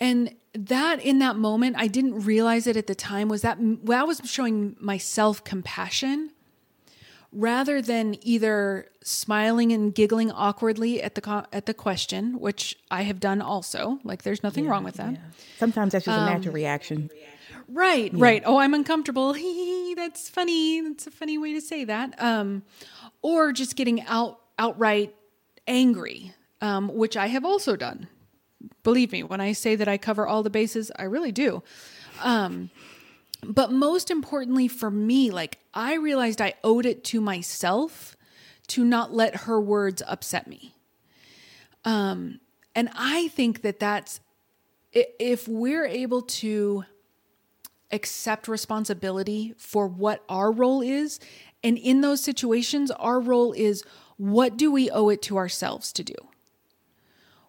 And 0.00 0.34
that 0.54 1.00
in 1.04 1.20
that 1.20 1.36
moment 1.36 1.76
I 1.78 1.86
didn't 1.86 2.24
realize 2.24 2.66
it 2.66 2.76
at 2.76 2.88
the 2.88 2.96
time 2.96 3.28
was 3.28 3.42
that 3.42 3.58
that 3.60 4.06
was 4.08 4.20
showing 4.24 4.74
myself 4.80 5.44
compassion 5.44 6.32
rather 7.32 7.80
than 7.82 8.16
either 8.22 8.88
smiling 9.02 9.72
and 9.72 9.94
giggling 9.94 10.30
awkwardly 10.30 11.02
at 11.02 11.14
the 11.14 11.20
co- 11.20 11.46
at 11.52 11.66
the 11.66 11.74
question, 11.74 12.38
which 12.40 12.76
I 12.90 13.02
have 13.02 13.20
done 13.20 13.40
also. 13.42 13.98
Like 14.04 14.22
there's 14.22 14.42
nothing 14.42 14.66
wrong 14.68 14.84
with 14.84 14.96
that. 14.96 15.14
Sometimes 15.58 15.92
that's 15.92 16.04
just 16.04 16.16
a 16.16 16.20
Um, 16.20 16.26
natural 16.26 16.54
reaction. 16.54 17.10
Right, 17.70 18.10
right. 18.14 18.42
Oh, 18.46 18.56
I'm 18.58 18.72
uncomfortable. 18.72 19.34
That's 19.96 20.30
funny. 20.30 20.80
That's 20.80 21.06
a 21.06 21.10
funny 21.10 21.36
way 21.36 21.52
to 21.52 21.60
say 21.60 21.84
that. 21.84 22.14
Um, 22.22 22.62
or 23.20 23.52
just 23.52 23.76
getting 23.76 24.00
out 24.06 24.40
outright 24.58 25.14
angry, 25.66 26.32
um, 26.62 26.88
which 26.88 27.14
I 27.16 27.26
have 27.26 27.44
also 27.44 27.76
done. 27.76 28.08
Believe 28.82 29.12
me, 29.12 29.22
when 29.22 29.40
I 29.42 29.52
say 29.52 29.76
that 29.76 29.86
I 29.86 29.98
cover 29.98 30.26
all 30.26 30.42
the 30.42 30.50
bases, 30.50 30.90
I 30.98 31.02
really 31.02 31.30
do. 31.32 31.62
But 33.42 33.72
most 33.72 34.10
importantly 34.10 34.68
for 34.68 34.90
me, 34.90 35.30
like 35.30 35.58
I 35.72 35.94
realized 35.94 36.40
I 36.40 36.54
owed 36.64 36.86
it 36.86 37.04
to 37.04 37.20
myself 37.20 38.16
to 38.68 38.84
not 38.84 39.14
let 39.14 39.36
her 39.36 39.60
words 39.60 40.02
upset 40.06 40.46
me. 40.46 40.74
Um, 41.84 42.40
and 42.74 42.90
I 42.94 43.28
think 43.28 43.62
that 43.62 43.80
that's 43.80 44.20
if 44.92 45.46
we're 45.48 45.86
able 45.86 46.22
to 46.22 46.84
accept 47.90 48.48
responsibility 48.48 49.54
for 49.56 49.86
what 49.86 50.22
our 50.28 50.52
role 50.52 50.82
is. 50.82 51.18
And 51.62 51.78
in 51.78 52.00
those 52.00 52.22
situations, 52.22 52.90
our 52.92 53.20
role 53.20 53.52
is 53.52 53.82
what 54.16 54.56
do 54.56 54.70
we 54.70 54.90
owe 54.90 55.08
it 55.08 55.22
to 55.22 55.36
ourselves 55.36 55.92
to 55.94 56.04
do? 56.04 56.14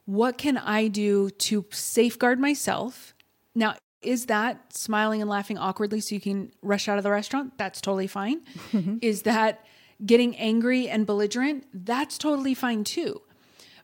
What 0.06 0.38
can 0.38 0.58
I 0.58 0.88
do 0.88 1.30
to 1.30 1.66
safeguard 1.72 2.40
myself? 2.40 3.14
Now, 3.54 3.76
is 4.02 4.28
that 4.28 4.74
smiling 4.74 5.22
and 5.22 5.30
laughing 5.30 5.58
awkwardly 5.58 6.00
so 6.00 6.16
you 6.16 6.22
can 6.22 6.52
rush 6.62 6.88
out 6.88 6.98
of 6.98 7.04
the 7.04 7.12
restaurant? 7.12 7.58
That's 7.58 7.82
totally 7.82 8.08
fine. 8.08 8.42
Mm-hmm. 8.72 8.98
is 9.02 9.24
that 9.24 9.66
getting 10.06 10.36
angry 10.38 10.88
and 10.88 11.06
belligerent? 11.06 11.66
That's 11.74 12.18
totally 12.18 12.54
fine 12.54 12.84
too. 12.84 13.22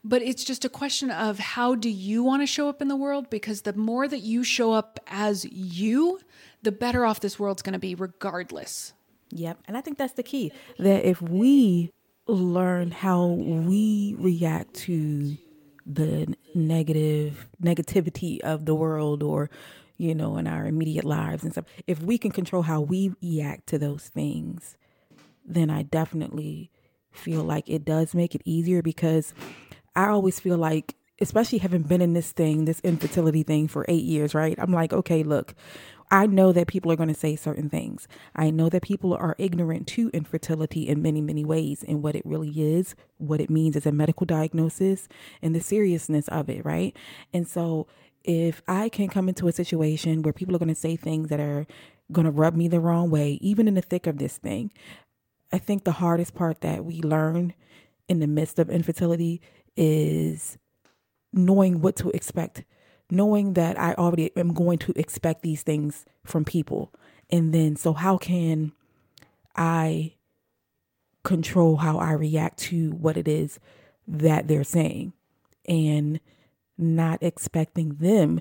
But 0.04 0.22
it's 0.22 0.44
just 0.44 0.64
a 0.64 0.68
question 0.68 1.10
of 1.10 1.38
how 1.38 1.74
do 1.74 1.90
you 1.90 2.22
want 2.22 2.42
to 2.42 2.46
show 2.46 2.68
up 2.68 2.80
in 2.80 2.86
the 2.88 2.96
world? 2.96 3.28
Because 3.28 3.62
the 3.62 3.72
more 3.72 4.06
that 4.06 4.20
you 4.20 4.44
show 4.44 4.72
up 4.72 5.00
as 5.08 5.44
you, 5.46 6.20
the 6.62 6.70
better 6.70 7.04
off 7.04 7.20
this 7.20 7.40
world's 7.40 7.62
going 7.62 7.72
to 7.72 7.80
be, 7.80 7.96
regardless. 7.96 8.92
Yep. 9.30 9.58
And 9.66 9.76
I 9.76 9.80
think 9.80 9.98
that's 9.98 10.12
the 10.12 10.22
key. 10.22 10.52
That 10.78 11.04
if 11.04 11.20
we 11.20 11.90
learn 12.28 12.92
how 12.92 13.26
we 13.26 14.14
react 14.16 14.74
to 14.74 15.36
the 15.84 16.34
negative 16.54 17.48
negativity 17.62 18.40
of 18.40 18.64
the 18.64 18.74
world 18.74 19.22
or 19.22 19.50
you 19.98 20.14
know 20.14 20.36
in 20.36 20.46
our 20.46 20.66
immediate 20.66 21.04
lives 21.04 21.42
and 21.42 21.52
stuff. 21.52 21.66
If 21.86 22.02
we 22.02 22.18
can 22.18 22.30
control 22.30 22.62
how 22.62 22.80
we 22.80 23.14
react 23.22 23.66
to 23.68 23.78
those 23.78 24.08
things 24.08 24.76
then 25.46 25.70
i 25.70 25.82
definitely 25.82 26.70
feel 27.12 27.42
like 27.42 27.68
it 27.68 27.84
does 27.84 28.14
make 28.14 28.34
it 28.34 28.42
easier 28.44 28.82
because 28.82 29.32
i 29.94 30.08
always 30.08 30.40
feel 30.40 30.58
like 30.58 30.94
especially 31.20 31.58
having 31.58 31.82
been 31.82 32.02
in 32.02 32.12
this 32.12 32.32
thing 32.32 32.64
this 32.64 32.80
infertility 32.80 33.42
thing 33.42 33.68
for 33.68 33.84
8 33.88 34.02
years 34.02 34.34
right? 34.34 34.56
I'm 34.58 34.72
like 34.72 34.92
okay 34.92 35.22
look 35.22 35.54
I 36.10 36.26
know 36.26 36.52
that 36.52 36.68
people 36.68 36.92
are 36.92 36.96
going 36.96 37.08
to 37.08 37.14
say 37.14 37.36
certain 37.36 37.68
things. 37.68 38.06
I 38.34 38.50
know 38.50 38.68
that 38.68 38.82
people 38.82 39.14
are 39.14 39.34
ignorant 39.38 39.86
to 39.88 40.10
infertility 40.10 40.88
in 40.88 41.02
many, 41.02 41.20
many 41.20 41.44
ways 41.44 41.84
and 41.86 42.02
what 42.02 42.14
it 42.14 42.24
really 42.24 42.50
is, 42.50 42.94
what 43.18 43.40
it 43.40 43.50
means 43.50 43.76
as 43.76 43.86
a 43.86 43.92
medical 43.92 44.24
diagnosis, 44.24 45.08
and 45.42 45.54
the 45.54 45.60
seriousness 45.60 46.28
of 46.28 46.48
it, 46.48 46.64
right? 46.64 46.96
And 47.32 47.46
so, 47.48 47.86
if 48.24 48.60
I 48.66 48.88
can 48.88 49.08
come 49.08 49.28
into 49.28 49.46
a 49.46 49.52
situation 49.52 50.22
where 50.22 50.32
people 50.32 50.54
are 50.56 50.58
going 50.58 50.68
to 50.68 50.74
say 50.74 50.96
things 50.96 51.28
that 51.28 51.38
are 51.38 51.66
going 52.10 52.24
to 52.24 52.30
rub 52.30 52.56
me 52.56 52.66
the 52.66 52.80
wrong 52.80 53.08
way, 53.10 53.38
even 53.40 53.68
in 53.68 53.74
the 53.74 53.82
thick 53.82 54.06
of 54.06 54.18
this 54.18 54.38
thing, 54.38 54.72
I 55.52 55.58
think 55.58 55.84
the 55.84 55.92
hardest 55.92 56.34
part 56.34 56.60
that 56.62 56.84
we 56.84 57.00
learn 57.02 57.54
in 58.08 58.18
the 58.20 58.26
midst 58.26 58.58
of 58.58 58.68
infertility 58.68 59.40
is 59.76 60.58
knowing 61.32 61.80
what 61.80 61.96
to 61.96 62.10
expect 62.10 62.64
knowing 63.10 63.54
that 63.54 63.78
I 63.78 63.94
already 63.94 64.36
am 64.36 64.52
going 64.52 64.78
to 64.78 64.92
expect 64.96 65.42
these 65.42 65.62
things 65.62 66.04
from 66.24 66.44
people. 66.44 66.92
And 67.30 67.52
then, 67.52 67.76
so 67.76 67.92
how 67.92 68.18
can 68.18 68.72
I 69.54 70.14
control 71.24 71.76
how 71.76 71.98
I 71.98 72.12
react 72.12 72.58
to 72.60 72.90
what 72.92 73.16
it 73.16 73.26
is 73.26 73.58
that 74.06 74.46
they're 74.46 74.64
saying 74.64 75.12
and 75.68 76.20
not 76.78 77.22
expecting 77.22 77.96
them 77.96 78.40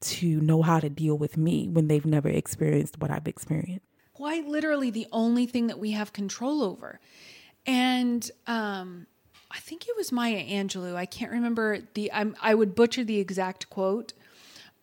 to 0.00 0.40
know 0.40 0.62
how 0.62 0.80
to 0.80 0.88
deal 0.88 1.16
with 1.16 1.36
me 1.36 1.68
when 1.68 1.88
they've 1.88 2.06
never 2.06 2.28
experienced 2.28 2.98
what 2.98 3.10
I've 3.10 3.28
experienced? 3.28 3.86
Quite 4.14 4.46
literally 4.46 4.90
the 4.90 5.06
only 5.12 5.46
thing 5.46 5.66
that 5.66 5.78
we 5.78 5.92
have 5.92 6.12
control 6.12 6.62
over. 6.62 7.00
And 7.66 8.28
um, 8.46 9.06
I 9.52 9.58
think 9.58 9.88
it 9.88 9.96
was 9.96 10.10
Maya 10.10 10.42
Angelou. 10.42 10.94
I 10.94 11.06
can't 11.06 11.30
remember 11.30 11.78
the. 11.94 12.12
I'm, 12.12 12.36
I 12.40 12.54
would 12.54 12.74
butcher 12.74 13.04
the 13.04 13.18
exact 13.18 13.68
quote, 13.70 14.12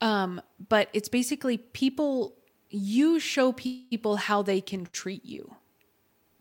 um, 0.02 0.42
but 0.68 0.90
it's 0.94 1.10
basically 1.10 1.58
people. 1.58 2.36
You 2.70 3.20
show 3.20 3.52
people 3.52 4.18
how 4.18 4.44
they 4.44 4.62
can 4.62 4.88
treat 4.92 5.26
you. 5.26 5.56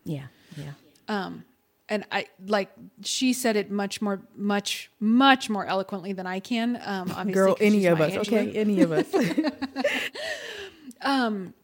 Yeah, 0.04 0.26
yeah. 0.56 0.72
Um, 1.08 1.44
and 1.88 2.04
I 2.12 2.26
like 2.46 2.70
she 3.02 3.32
said 3.32 3.56
it 3.56 3.70
much 3.70 4.02
more, 4.02 4.20
much, 4.36 4.90
much 5.00 5.48
more 5.48 5.64
eloquently 5.64 6.12
than 6.12 6.26
I 6.26 6.40
can. 6.40 6.78
Um, 6.84 7.10
obviously, 7.16 7.32
Girl, 7.32 7.56
any 7.60 7.86
of 7.86 8.00
us, 8.00 8.14
okay? 8.16 8.52
Any 8.52 8.82
of 8.82 8.92
us. 8.92 9.06
Um, 11.00 11.54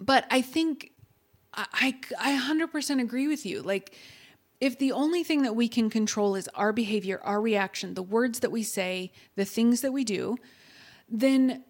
but 0.00 0.26
I 0.30 0.42
think 0.42 0.92
I, 1.54 1.66
I, 2.18 2.34
I 2.36 2.54
100% 2.54 3.00
agree 3.00 3.28
with 3.28 3.46
you. 3.46 3.62
Like, 3.62 3.94
if 4.62 4.78
the 4.78 4.92
only 4.92 5.24
thing 5.24 5.42
that 5.42 5.56
we 5.56 5.66
can 5.66 5.90
control 5.90 6.36
is 6.36 6.48
our 6.54 6.72
behavior, 6.72 7.20
our 7.24 7.40
reaction, 7.40 7.94
the 7.94 8.02
words 8.02 8.38
that 8.38 8.52
we 8.52 8.62
say, 8.62 9.10
the 9.34 9.44
things 9.44 9.80
that 9.80 9.92
we 9.92 10.04
do, 10.04 10.36
then 11.08 11.64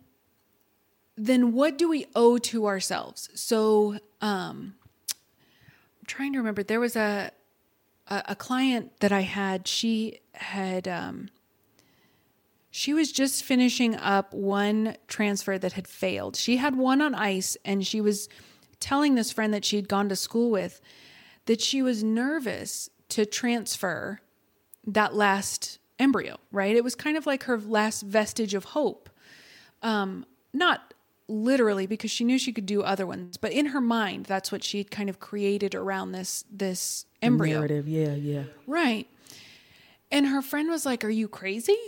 then 1.17 1.53
what 1.53 1.79
do 1.79 1.89
we 1.89 2.05
owe 2.15 2.37
to 2.37 2.67
ourselves? 2.67 3.31
So, 3.35 3.99
um, 4.21 4.75
I'm 5.11 6.07
trying 6.07 6.33
to 6.35 6.39
remember. 6.39 6.63
There 6.63 6.81
was 6.81 6.95
a 6.95 7.33
a, 8.09 8.23
a 8.29 8.37
client 8.37 9.01
that 9.01 9.11
I 9.11 9.23
had. 9.23 9.67
She 9.67 10.21
had 10.35 10.87
um, 10.87 11.31
she 12.71 12.93
was 12.93 13.11
just 13.11 13.43
finishing 13.43 13.97
up 13.97 14.35
one 14.35 14.99
transfer 15.09 15.57
that 15.57 15.73
had 15.73 15.89
failed. 15.89 16.37
She 16.37 16.59
had 16.59 16.77
one 16.77 17.01
on 17.01 17.15
ice, 17.15 17.57
and 17.65 17.87
she 17.87 18.03
was 18.03 18.29
telling 18.81 19.15
this 19.15 19.33
friend 19.33 19.55
that 19.55 19.65
she 19.65 19.77
had 19.77 19.89
gone 19.89 20.11
to 20.11 20.17
school 20.17 20.51
with 20.51 20.83
that 21.47 21.61
she 21.61 21.83
was 21.83 22.03
nervous 22.03 22.89
to 23.11 23.27
transfer 23.27 24.21
that 24.87 25.15
last 25.15 25.79
embryo, 25.99 26.39
right? 26.51 26.75
It 26.75 26.85
was 26.85 26.95
kind 26.95 27.17
of 27.17 27.27
like 27.27 27.45
her 27.45 27.59
last 27.59 28.03
vestige 28.03 28.55
of 28.55 28.65
hope. 28.65 29.09
Um, 29.83 30.27
not 30.53 30.95
literally 31.29 31.87
because 31.87 32.11
she 32.11 32.25
knew 32.25 32.39
she 32.39 32.53
could 32.53 32.67
do 32.67 32.83
other 32.83 33.07
ones, 33.07 33.37
but 33.37 33.53
in 33.53 33.67
her 33.67 33.81
mind, 33.81 34.27
that's 34.27 34.53
what 34.53 34.63
she 34.63 34.79
had 34.79 34.91
kind 34.91 35.09
of 35.09 35.21
created 35.21 35.75
around 35.75 36.13
this 36.13 36.45
this 36.51 37.07
embryo. 37.21 37.59
Narrative, 37.59 37.89
yeah, 37.89 38.15
yeah. 38.15 38.45
Right. 38.67 39.09
And 40.11 40.27
her 40.27 40.43
friend 40.43 40.69
was 40.69 40.85
like, 40.85 41.05
Are 41.05 41.11
you 41.11 41.29
crazy? 41.29 41.79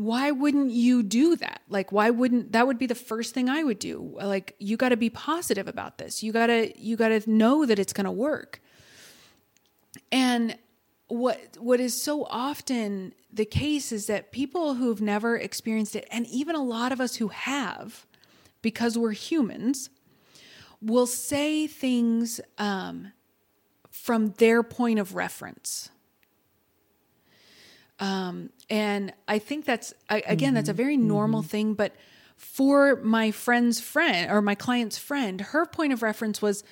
Why 0.00 0.30
wouldn't 0.30 0.70
you 0.70 1.02
do 1.02 1.36
that? 1.36 1.60
Like, 1.68 1.92
why 1.92 2.08
wouldn't 2.08 2.52
that 2.52 2.66
would 2.66 2.78
be 2.78 2.86
the 2.86 2.94
first 2.94 3.34
thing 3.34 3.50
I 3.50 3.62
would 3.62 3.78
do? 3.78 4.16
Like, 4.16 4.56
you 4.58 4.78
got 4.78 4.88
to 4.88 4.96
be 4.96 5.10
positive 5.10 5.68
about 5.68 5.98
this. 5.98 6.22
You 6.22 6.32
got 6.32 6.46
to, 6.46 6.72
you 6.80 6.96
got 6.96 7.08
to 7.08 7.30
know 7.30 7.66
that 7.66 7.78
it's 7.78 7.92
going 7.92 8.06
to 8.06 8.10
work. 8.10 8.62
And 10.10 10.56
what, 11.08 11.38
what 11.58 11.80
is 11.80 12.00
so 12.00 12.24
often 12.30 13.12
the 13.30 13.44
case 13.44 13.92
is 13.92 14.06
that 14.06 14.32
people 14.32 14.76
who've 14.76 15.02
never 15.02 15.36
experienced 15.36 15.94
it, 15.94 16.08
and 16.10 16.26
even 16.28 16.54
a 16.56 16.62
lot 16.62 16.92
of 16.92 17.00
us 17.02 17.16
who 17.16 17.28
have, 17.28 18.06
because 18.62 18.96
we're 18.96 19.12
humans, 19.12 19.90
will 20.80 21.06
say 21.06 21.66
things 21.66 22.40
um, 22.56 23.12
from 23.90 24.30
their 24.38 24.62
point 24.62 24.98
of 24.98 25.14
reference. 25.14 25.90
Um, 28.00 28.50
and 28.68 29.12
I 29.28 29.38
think 29.38 29.64
that's, 29.64 29.94
I, 30.08 30.22
again, 30.26 30.54
that's 30.54 30.68
a 30.68 30.74
very 30.74 30.96
normal 30.96 31.42
thing. 31.42 31.74
But 31.74 31.94
for 32.36 32.96
my 32.96 33.30
friend's 33.30 33.80
friend 33.80 34.30
or 34.30 34.40
my 34.42 34.54
client's 34.54 34.98
friend, 34.98 35.40
her 35.40 35.66
point 35.66 35.92
of 35.92 36.02
reference 36.02 36.40
was, 36.40 36.64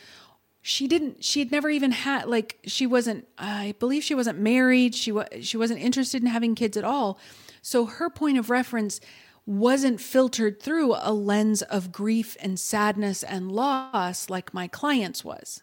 she 0.60 0.88
didn't 0.88 1.24
she 1.24 1.38
had 1.38 1.52
never 1.52 1.70
even 1.70 1.92
had 1.92 2.26
like 2.26 2.58
she 2.66 2.84
wasn't 2.84 3.26
i 3.38 3.72
believe 3.78 4.02
she 4.02 4.14
wasn't 4.14 4.36
married 4.36 4.92
she 4.92 5.12
was 5.12 5.26
she 5.40 5.56
wasn't 5.56 5.80
interested 5.80 6.20
in 6.20 6.28
having 6.28 6.54
kids 6.54 6.76
at 6.76 6.84
all. 6.84 7.18
So 7.62 7.86
her 7.86 8.10
point 8.10 8.38
of 8.38 8.50
reference 8.50 9.00
wasn't 9.46 9.98
filtered 9.98 10.60
through 10.60 10.94
a 11.00 11.12
lens 11.12 11.62
of 11.62 11.90
grief 11.90 12.36
and 12.40 12.60
sadness 12.60 13.22
and 13.22 13.50
loss 13.50 14.28
like 14.28 14.52
my 14.52 14.68
client's 14.68 15.24
was. 15.24 15.62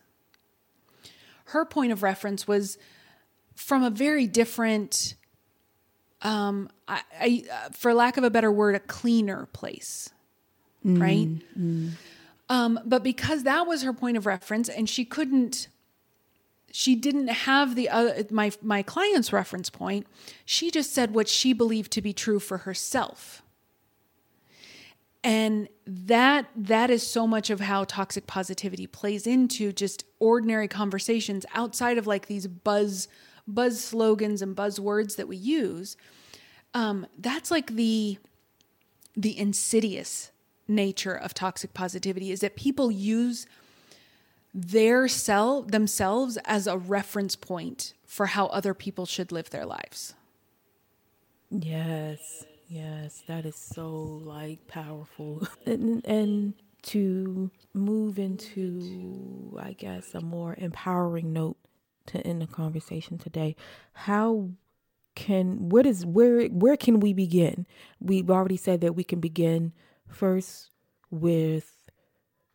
Her 1.46 1.66
point 1.66 1.92
of 1.92 2.02
reference 2.02 2.48
was 2.48 2.80
from 3.54 3.84
a 3.84 3.92
very 3.92 4.26
different 4.26 5.14
um 6.26 6.70
I, 6.88 7.02
I 7.22 7.70
for 7.72 7.94
lack 7.94 8.18
of 8.18 8.24
a 8.24 8.30
better 8.30 8.52
word 8.52 8.76
a 8.76 8.80
cleaner 8.80 9.48
place. 9.54 10.10
Right? 11.00 11.30
Um, 12.50 12.80
but 12.86 13.04
because 13.04 13.44
that 13.44 13.66
was 13.66 13.84
her 13.84 13.94
point 13.94 14.18
of 14.18 14.26
reference 14.26 14.68
and 14.70 14.90
she 14.90 15.06
couldn't 15.06 15.68
she 16.72 16.96
didn't 16.96 17.30
have 17.30 17.76
the 17.76 17.90
other 17.90 18.26
my 18.32 18.52
my 18.62 18.82
client's 18.84 19.32
reference 19.32 19.70
point 19.70 20.06
she 20.46 20.70
just 20.70 20.94
said 20.94 21.14
what 21.14 21.28
she 21.28 21.54
believed 21.54 21.92
to 21.94 22.02
be 22.02 22.14
true 22.14 22.40
for 22.40 22.60
herself. 22.60 23.42
And 25.24 25.70
that 25.88 26.50
that 26.56 26.92
is 26.92 27.06
so 27.06 27.26
much 27.26 27.50
of 27.50 27.60
how 27.62 27.84
toxic 27.84 28.28
positivity 28.28 28.86
plays 28.86 29.26
into 29.26 29.72
just 29.72 30.06
ordinary 30.20 30.68
conversations 30.68 31.46
outside 31.56 31.98
of 31.98 32.06
like 32.06 32.28
these 32.28 32.46
buzz 32.48 33.08
buzz 33.48 33.84
slogans 33.84 34.42
and 34.42 34.56
buzzwords 34.56 35.16
that 35.16 35.28
we 35.28 35.38
use 35.38 35.98
um, 36.76 37.08
that's 37.18 37.50
like 37.50 37.72
the 37.76 38.20
the 39.18 39.40
insidious 39.40 40.32
nature 40.68 41.16
of 41.16 41.34
toxic 41.34 41.74
positivity 41.74 42.32
is 42.32 42.42
that 42.42 42.56
people 42.58 42.92
use 42.92 43.48
their 44.54 45.08
self 45.08 45.70
themselves 45.70 46.38
as 46.44 46.68
a 46.68 46.78
reference 46.78 47.36
point 47.36 47.94
for 48.06 48.28
how 48.28 48.48
other 48.48 48.74
people 48.74 49.06
should 49.06 49.32
live 49.32 49.50
their 49.50 49.66
lives. 49.66 50.16
Yes, 51.50 52.46
yes, 52.68 53.24
that 53.28 53.46
is 53.46 53.56
so 53.56 53.90
like 54.24 54.68
powerful. 54.68 55.48
And, 55.66 56.06
and 56.06 56.54
to 56.84 57.52
move 57.74 58.20
into, 58.20 59.58
I 59.62 59.74
guess, 59.74 60.14
a 60.14 60.22
more 60.22 60.56
empowering 60.58 61.32
note 61.32 61.58
to 62.08 62.20
end 62.20 62.42
the 62.42 62.48
conversation 62.48 63.18
today, 63.18 63.56
how 63.94 64.50
can 65.16 65.70
what 65.70 65.86
is 65.86 66.06
where 66.06 66.48
where 66.48 66.78
can 66.78 67.00
we 67.00 67.14
begin? 67.14 67.66
We've 68.00 68.30
already 68.30 68.58
said 68.58 68.82
that 68.82 68.96
we 68.96 69.04
can 69.04 69.20
begin 69.20 69.74
first 70.08 70.70
with 71.10 71.72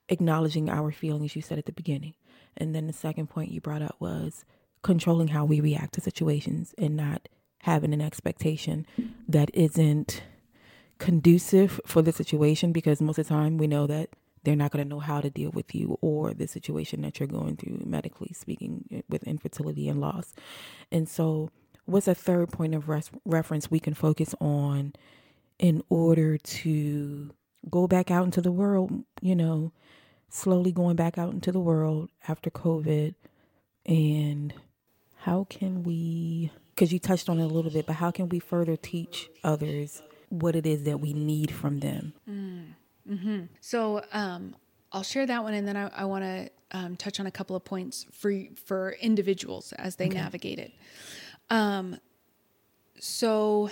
acknowledging 0.09 0.69
our 0.69 0.91
feelings 0.91 1.37
you 1.37 1.43
said 1.43 1.59
at 1.59 1.67
the 1.67 1.73
beginning 1.73 2.15
and 2.57 2.75
then 2.75 2.87
the 2.87 2.93
second 2.93 3.29
point 3.29 3.51
you 3.51 3.61
brought 3.61 3.83
up 3.83 3.97
was 4.01 4.45
controlling 4.83 5.29
how 5.29 5.45
we 5.45 5.61
react 5.61 5.95
to 5.95 6.01
situations 6.01 6.75
and 6.79 6.97
not 6.97 7.29
having 7.63 7.93
an 7.93 8.01
expectation 8.01 8.87
that 9.29 9.51
isn't 9.55 10.23
conducive 10.99 11.81
for 11.87 12.03
the 12.03 12.13
situation 12.13 12.73
because 12.73 13.01
most 13.01 13.19
of 13.19 13.27
the 13.27 13.35
time 13.35 13.57
we 13.57 13.67
know 13.67 13.87
that 13.87 14.11
they're 14.43 14.57
not 14.57 14.71
going 14.71 14.83
to 14.83 14.89
know 14.89 15.01
how 15.01 15.21
to 15.21 15.31
deal 15.31 15.51
with 15.51 15.75
you 15.75 15.99
or 16.01 16.33
the 16.33 16.49
situation 16.49 17.03
that 17.03 17.21
you're 17.21 17.27
going 17.27 17.57
through 17.57 17.81
medically 17.85 18.33
speaking 18.35 19.03
with 19.09 19.23
infertility 19.25 19.89
and 19.89 20.01
loss 20.01 20.33
and 20.91 21.09
so 21.09 21.51
what's 21.85 22.09
a 22.09 22.15
third 22.15 22.51
point 22.51 22.75
of 22.75 22.89
res- 22.89 23.11
reference 23.25 23.71
we 23.71 23.81
can 23.81 23.95
focus 23.95 24.35
on 24.41 24.93
in 25.59 25.83
order 25.89 26.39
to 26.39 27.31
go 27.69 27.87
back 27.87 28.11
out 28.11 28.25
into 28.25 28.41
the 28.41 28.53
world, 28.53 29.05
you 29.21 29.37
know, 29.37 29.73
slowly 30.29 30.73
going 30.73 30.97
back 30.97 31.19
out 31.19 31.33
into 31.33 31.53
the 31.53 31.61
world 31.61 32.09
after 32.29 32.51
COVID. 32.51 33.15
And 33.87 34.55
how 35.19 35.47
can 35.51 35.83
we, 35.83 36.51
because 36.75 36.93
you 36.93 36.99
touched 36.99 37.29
on 37.29 37.39
it 37.39 37.45
a 37.45 37.49
little 37.49 37.71
bit, 37.71 37.87
but 37.87 37.95
how 37.95 38.11
can 38.11 38.29
we 38.29 38.39
further 38.39 38.77
teach 38.77 39.29
others 39.45 40.03
what 40.31 40.57
it 40.57 40.67
is 40.67 40.85
that 40.85 41.01
we 41.01 41.13
need 41.13 41.51
from 41.51 41.81
them? 41.81 42.15
Mm-hmm. 42.29 43.41
So 43.61 44.03
um, 44.13 44.55
I'll 44.93 45.03
share 45.03 45.27
that 45.27 45.43
one, 45.43 45.55
and 45.55 45.67
then 45.67 45.77
I, 45.77 45.89
I 45.89 46.05
want 46.05 46.25
to 46.25 46.51
um, 46.73 46.97
touch 46.97 47.21
on 47.21 47.27
a 47.27 47.31
couple 47.31 47.57
of 47.57 47.65
points 47.65 48.07
for 48.13 48.33
for 48.65 48.93
individuals 49.01 49.73
as 49.73 49.97
they 49.97 50.07
okay. 50.07 50.19
navigate 50.19 50.59
it. 50.59 50.73
Um, 51.51 51.99
so 52.99 53.71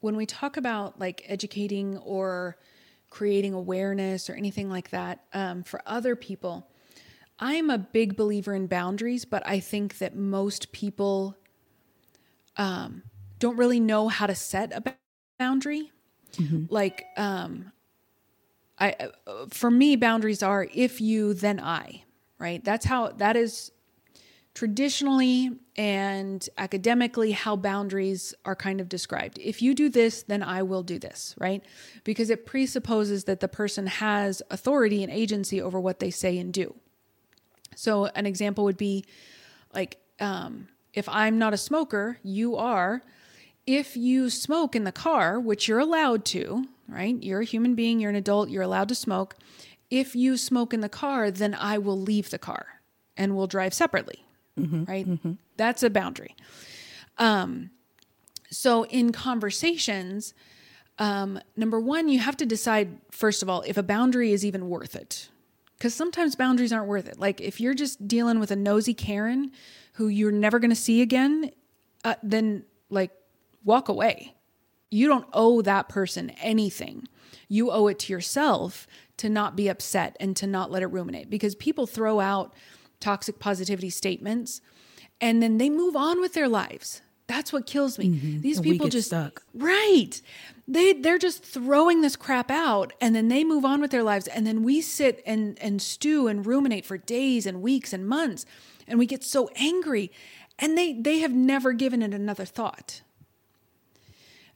when 0.00 0.16
we 0.16 0.26
talk 0.26 0.56
about 0.56 1.00
like 1.00 1.24
educating 1.26 1.98
or 1.98 2.56
creating 3.10 3.52
awareness 3.52 4.30
or 4.30 4.34
anything 4.34 4.70
like 4.70 4.90
that 4.90 5.24
um, 5.34 5.62
for 5.64 5.82
other 5.84 6.16
people. 6.16 6.68
I'm 7.38 7.68
a 7.68 7.78
big 7.78 8.16
believer 8.16 8.54
in 8.54 8.66
boundaries, 8.66 9.24
but 9.24 9.42
I 9.46 9.60
think 9.60 9.98
that 9.98 10.14
most 10.14 10.72
people 10.72 11.36
um, 12.56 13.02
don't 13.38 13.56
really 13.56 13.80
know 13.80 14.08
how 14.08 14.26
to 14.26 14.34
set 14.34 14.72
a 14.72 14.94
boundary. 15.38 15.90
Mm-hmm. 16.34 16.66
Like, 16.68 17.04
um, 17.16 17.72
I, 18.78 18.94
uh, 19.26 19.46
for 19.50 19.70
me, 19.70 19.96
boundaries 19.96 20.42
are 20.42 20.68
if 20.72 21.00
you, 21.00 21.34
then 21.34 21.60
I, 21.60 22.04
right? 22.38 22.62
That's 22.64 22.86
how, 22.86 23.08
that 23.08 23.36
is 23.36 23.72
traditionally 24.54 25.50
and 25.76 26.48
academically 26.58 27.32
how 27.32 27.56
boundaries 27.56 28.34
are 28.44 28.56
kind 28.56 28.80
of 28.80 28.88
described. 28.88 29.38
If 29.38 29.62
you 29.62 29.74
do 29.74 29.88
this, 29.88 30.22
then 30.24 30.42
I 30.42 30.62
will 30.62 30.82
do 30.82 30.98
this, 30.98 31.34
right? 31.38 31.64
Because 32.04 32.30
it 32.30 32.46
presupposes 32.46 33.24
that 33.24 33.40
the 33.40 33.48
person 33.48 33.86
has 33.86 34.42
authority 34.50 35.02
and 35.02 35.12
agency 35.12 35.62
over 35.62 35.80
what 35.80 36.00
they 36.00 36.10
say 36.10 36.38
and 36.38 36.52
do. 36.52 36.74
So, 37.76 38.06
an 38.06 38.26
example 38.26 38.64
would 38.64 38.76
be 38.76 39.04
like, 39.72 39.98
um, 40.18 40.68
if 40.92 41.08
I'm 41.08 41.38
not 41.38 41.54
a 41.54 41.56
smoker, 41.56 42.18
you 42.22 42.56
are. 42.56 43.02
If 43.66 43.96
you 43.96 44.28
smoke 44.30 44.74
in 44.74 44.84
the 44.84 44.92
car, 44.92 45.38
which 45.38 45.68
you're 45.68 45.78
allowed 45.78 46.24
to, 46.26 46.66
right? 46.88 47.22
You're 47.22 47.40
a 47.40 47.44
human 47.44 47.74
being, 47.74 48.00
you're 48.00 48.10
an 48.10 48.16
adult, 48.16 48.50
you're 48.50 48.62
allowed 48.62 48.88
to 48.88 48.94
smoke. 48.94 49.36
If 49.90 50.16
you 50.16 50.36
smoke 50.36 50.74
in 50.74 50.80
the 50.80 50.88
car, 50.88 51.30
then 51.30 51.54
I 51.54 51.78
will 51.78 51.98
leave 51.98 52.30
the 52.30 52.38
car 52.38 52.80
and 53.16 53.36
we'll 53.36 53.46
drive 53.46 53.74
separately, 53.74 54.24
mm-hmm, 54.58 54.84
right? 54.84 55.08
Mm-hmm. 55.08 55.32
That's 55.56 55.82
a 55.82 55.90
boundary. 55.90 56.34
Um, 57.18 57.70
so 58.50 58.84
in 58.86 59.12
conversations, 59.12 60.34
um, 60.98 61.40
number 61.56 61.80
one, 61.80 62.08
you 62.08 62.18
have 62.18 62.36
to 62.38 62.46
decide, 62.46 62.98
first 63.10 63.42
of 63.42 63.48
all, 63.48 63.62
if 63.66 63.76
a 63.76 63.82
boundary 63.82 64.32
is 64.32 64.44
even 64.44 64.68
worth 64.68 64.94
it. 64.94 65.28
Because 65.78 65.94
sometimes 65.94 66.36
boundaries 66.36 66.74
aren't 66.74 66.88
worth 66.88 67.08
it. 67.08 67.18
Like 67.18 67.40
if 67.40 67.58
you're 67.58 67.74
just 67.74 68.06
dealing 68.06 68.38
with 68.38 68.50
a 68.50 68.56
nosy 68.56 68.92
Karen 68.92 69.50
who 69.94 70.08
you're 70.08 70.30
never 70.30 70.58
going 70.58 70.70
to 70.70 70.76
see 70.76 71.00
again, 71.00 71.52
uh, 72.04 72.16
then 72.22 72.64
like 72.90 73.12
walk 73.64 73.88
away. 73.88 74.34
You 74.90 75.06
don't 75.06 75.26
owe 75.32 75.62
that 75.62 75.88
person 75.88 76.30
anything. 76.42 77.08
You 77.48 77.70
owe 77.70 77.86
it 77.86 77.98
to 78.00 78.12
yourself 78.12 78.86
to 79.18 79.28
not 79.28 79.56
be 79.56 79.68
upset 79.68 80.16
and 80.20 80.36
to 80.36 80.46
not 80.46 80.70
let 80.70 80.82
it 80.82 80.88
ruminate 80.88 81.30
because 81.30 81.54
people 81.54 81.86
throw 81.86 82.20
out 82.20 82.52
toxic 83.00 83.38
positivity 83.38 83.90
statements 83.90 84.60
and 85.20 85.42
then 85.42 85.58
they 85.58 85.68
move 85.68 85.96
on 85.96 86.20
with 86.20 86.34
their 86.34 86.48
lives. 86.48 87.02
That's 87.26 87.52
what 87.52 87.64
kills 87.64 87.96
me. 87.96 88.08
Mm-hmm. 88.08 88.40
These 88.40 88.60
people 88.60 88.88
just 88.88 89.08
stuck. 89.08 89.44
Right. 89.54 90.20
They 90.66 90.94
they're 90.94 91.18
just 91.18 91.44
throwing 91.44 92.00
this 92.00 92.16
crap 92.16 92.50
out 92.50 92.92
and 93.00 93.14
then 93.14 93.28
they 93.28 93.44
move 93.44 93.64
on 93.64 93.80
with 93.80 93.92
their 93.92 94.02
lives 94.02 94.26
and 94.26 94.46
then 94.46 94.64
we 94.64 94.80
sit 94.80 95.22
and 95.24 95.56
and 95.60 95.80
stew 95.80 96.26
and 96.26 96.44
ruminate 96.44 96.84
for 96.84 96.98
days 96.98 97.46
and 97.46 97.62
weeks 97.62 97.92
and 97.92 98.08
months 98.08 98.46
and 98.88 98.98
we 98.98 99.06
get 99.06 99.22
so 99.22 99.48
angry 99.54 100.10
and 100.58 100.76
they 100.76 100.92
they 100.92 101.20
have 101.20 101.32
never 101.32 101.72
given 101.72 102.02
it 102.02 102.12
another 102.12 102.44
thought. 102.44 103.02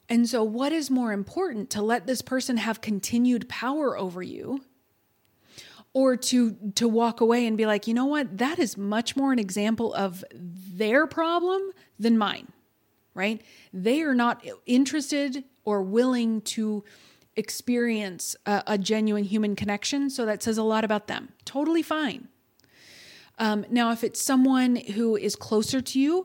And 0.09 0.28
so 0.28 0.42
what 0.42 0.72
is 0.72 0.90
more 0.90 1.12
important 1.12 1.70
to 1.70 1.83
let 1.83 2.07
this 2.07 2.22
person 2.22 2.57
have 2.57 2.80
continued 2.80 3.48
power 3.48 3.96
over 3.96 4.22
you 4.22 4.62
or 5.95 6.16
to 6.16 6.57
to 6.74 6.86
walk 6.86 7.22
away 7.22 7.47
and 7.47 7.57
be 7.57 7.64
like, 7.64 7.86
"You 7.86 7.95
know 7.95 8.05
what? 8.05 8.36
That 8.36 8.59
is 8.59 8.76
much 8.76 9.16
more 9.16 9.32
an 9.32 9.38
example 9.38 9.95
of 9.95 10.22
their 10.34 11.07
problem 11.07 11.62
than 11.99 12.18
mine." 12.18 12.49
Right? 13.14 13.40
They 13.72 14.03
are 14.03 14.14
not 14.14 14.45
interested 14.66 15.45
or 15.64 15.82
willing 15.82 16.40
to 16.42 16.84
experience 17.36 18.36
a, 18.45 18.62
a 18.66 18.78
genuine 18.78 19.24
human 19.24 19.57
connection, 19.57 20.11
so 20.11 20.26
that 20.26 20.42
says 20.42 20.59
a 20.59 20.62
lot 20.62 20.84
about 20.84 21.07
them. 21.07 21.32
Totally 21.45 21.82
fine. 21.82 22.28
Um, 23.38 23.64
now, 23.70 23.90
if 23.90 24.05
it's 24.05 24.20
someone 24.20 24.76
who 24.76 25.16
is 25.16 25.34
closer 25.34 25.80
to 25.80 25.99
you 25.99 26.24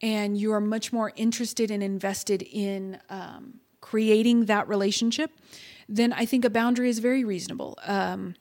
and 0.00 0.36
you 0.36 0.52
are 0.52 0.60
much 0.60 0.92
more 0.92 1.12
interested 1.16 1.70
and 1.70 1.82
invested 1.82 2.42
in 2.42 2.98
um, 3.08 3.60
creating 3.80 4.46
that 4.46 4.68
relationship, 4.68 5.30
then 5.88 6.12
I 6.12 6.24
think 6.24 6.44
a 6.44 6.50
boundary 6.50 6.88
is 6.88 6.98
very 6.98 7.24
reasonable. 7.24 7.78
Um, 7.84 8.34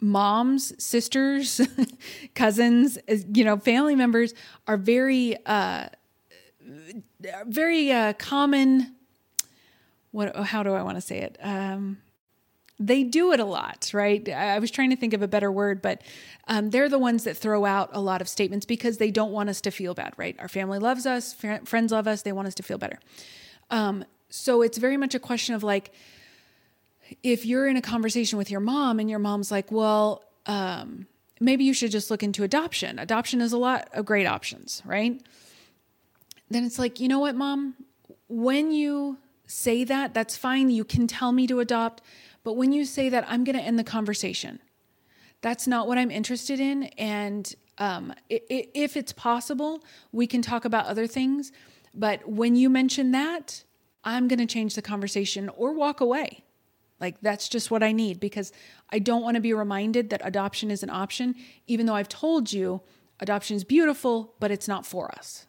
moms, 0.00 0.72
sisters, 0.82 1.60
cousins, 2.34 2.98
you 3.32 3.44
know, 3.44 3.56
family 3.56 3.94
members 3.94 4.34
are 4.66 4.76
very, 4.76 5.36
uh, 5.46 5.88
very 7.46 7.90
uh, 7.92 8.12
common. 8.14 8.94
What? 10.10 10.34
How 10.36 10.62
do 10.62 10.72
I 10.74 10.82
want 10.82 10.96
to 10.96 11.00
say 11.00 11.18
it? 11.18 11.38
Um, 11.42 11.98
they 12.80 13.02
do 13.02 13.32
it 13.32 13.40
a 13.40 13.44
lot, 13.44 13.90
right? 13.92 14.28
I 14.28 14.58
was 14.60 14.70
trying 14.70 14.90
to 14.90 14.96
think 14.96 15.12
of 15.12 15.20
a 15.20 15.28
better 15.28 15.50
word, 15.50 15.82
but 15.82 16.02
um, 16.46 16.70
they're 16.70 16.88
the 16.88 16.98
ones 16.98 17.24
that 17.24 17.36
throw 17.36 17.64
out 17.64 17.90
a 17.92 18.00
lot 18.00 18.20
of 18.20 18.28
statements 18.28 18.64
because 18.64 18.98
they 18.98 19.10
don't 19.10 19.32
want 19.32 19.48
us 19.48 19.60
to 19.62 19.70
feel 19.70 19.94
bad, 19.94 20.14
right? 20.16 20.36
Our 20.38 20.48
family 20.48 20.78
loves 20.78 21.04
us, 21.04 21.32
fr- 21.32 21.64
friends 21.64 21.90
love 21.90 22.06
us, 22.06 22.22
they 22.22 22.32
want 22.32 22.46
us 22.46 22.54
to 22.54 22.62
feel 22.62 22.78
better. 22.78 23.00
Um, 23.70 24.04
so 24.30 24.62
it's 24.62 24.78
very 24.78 24.96
much 24.96 25.14
a 25.14 25.18
question 25.18 25.54
of 25.54 25.64
like, 25.64 25.92
if 27.22 27.44
you're 27.44 27.66
in 27.66 27.76
a 27.76 27.82
conversation 27.82 28.38
with 28.38 28.50
your 28.50 28.60
mom 28.60 28.98
and 28.98 29.08
your 29.08 29.18
mom's 29.18 29.50
like, 29.50 29.70
well, 29.70 30.24
um, 30.46 31.06
maybe 31.40 31.64
you 31.64 31.72
should 31.72 31.90
just 31.90 32.10
look 32.10 32.22
into 32.22 32.42
adoption. 32.42 32.98
Adoption 32.98 33.40
is 33.40 33.52
a 33.52 33.58
lot 33.58 33.88
of 33.92 34.04
great 34.04 34.26
options, 34.26 34.82
right? 34.84 35.22
Then 36.50 36.64
it's 36.64 36.78
like, 36.78 37.00
you 37.00 37.08
know 37.08 37.18
what, 37.18 37.34
mom? 37.34 37.74
When 38.28 38.70
you 38.72 39.18
say 39.46 39.84
that, 39.84 40.14
that's 40.14 40.36
fine. 40.36 40.70
You 40.70 40.84
can 40.84 41.06
tell 41.06 41.32
me 41.32 41.46
to 41.46 41.60
adopt. 41.60 42.02
But 42.44 42.54
when 42.54 42.72
you 42.72 42.84
say 42.84 43.08
that, 43.08 43.24
I'm 43.28 43.44
going 43.44 43.56
to 43.56 43.62
end 43.62 43.78
the 43.78 43.84
conversation. 43.84 44.60
That's 45.40 45.66
not 45.66 45.86
what 45.86 45.98
I'm 45.98 46.10
interested 46.10 46.60
in. 46.60 46.84
And 46.98 47.54
um, 47.78 48.12
if 48.28 48.96
it's 48.96 49.12
possible, 49.12 49.84
we 50.12 50.26
can 50.26 50.42
talk 50.42 50.64
about 50.64 50.86
other 50.86 51.06
things. 51.06 51.52
But 51.94 52.28
when 52.28 52.56
you 52.56 52.68
mention 52.68 53.12
that, 53.12 53.64
I'm 54.04 54.28
going 54.28 54.38
to 54.38 54.46
change 54.46 54.74
the 54.74 54.82
conversation 54.82 55.48
or 55.50 55.72
walk 55.72 56.00
away. 56.00 56.44
Like 57.00 57.20
that's 57.20 57.48
just 57.48 57.70
what 57.70 57.82
I 57.82 57.92
need 57.92 58.20
because 58.20 58.52
I 58.90 58.98
don't 58.98 59.22
want 59.22 59.36
to 59.36 59.40
be 59.40 59.52
reminded 59.52 60.10
that 60.10 60.20
adoption 60.24 60.70
is 60.70 60.82
an 60.82 60.90
option, 60.90 61.34
even 61.66 61.86
though 61.86 61.94
I've 61.94 62.08
told 62.08 62.52
you 62.52 62.80
adoption 63.20 63.56
is 63.56 63.64
beautiful, 63.64 64.34
but 64.40 64.50
it's 64.50 64.68
not 64.68 64.84
for 64.84 65.10
us. 65.12 65.46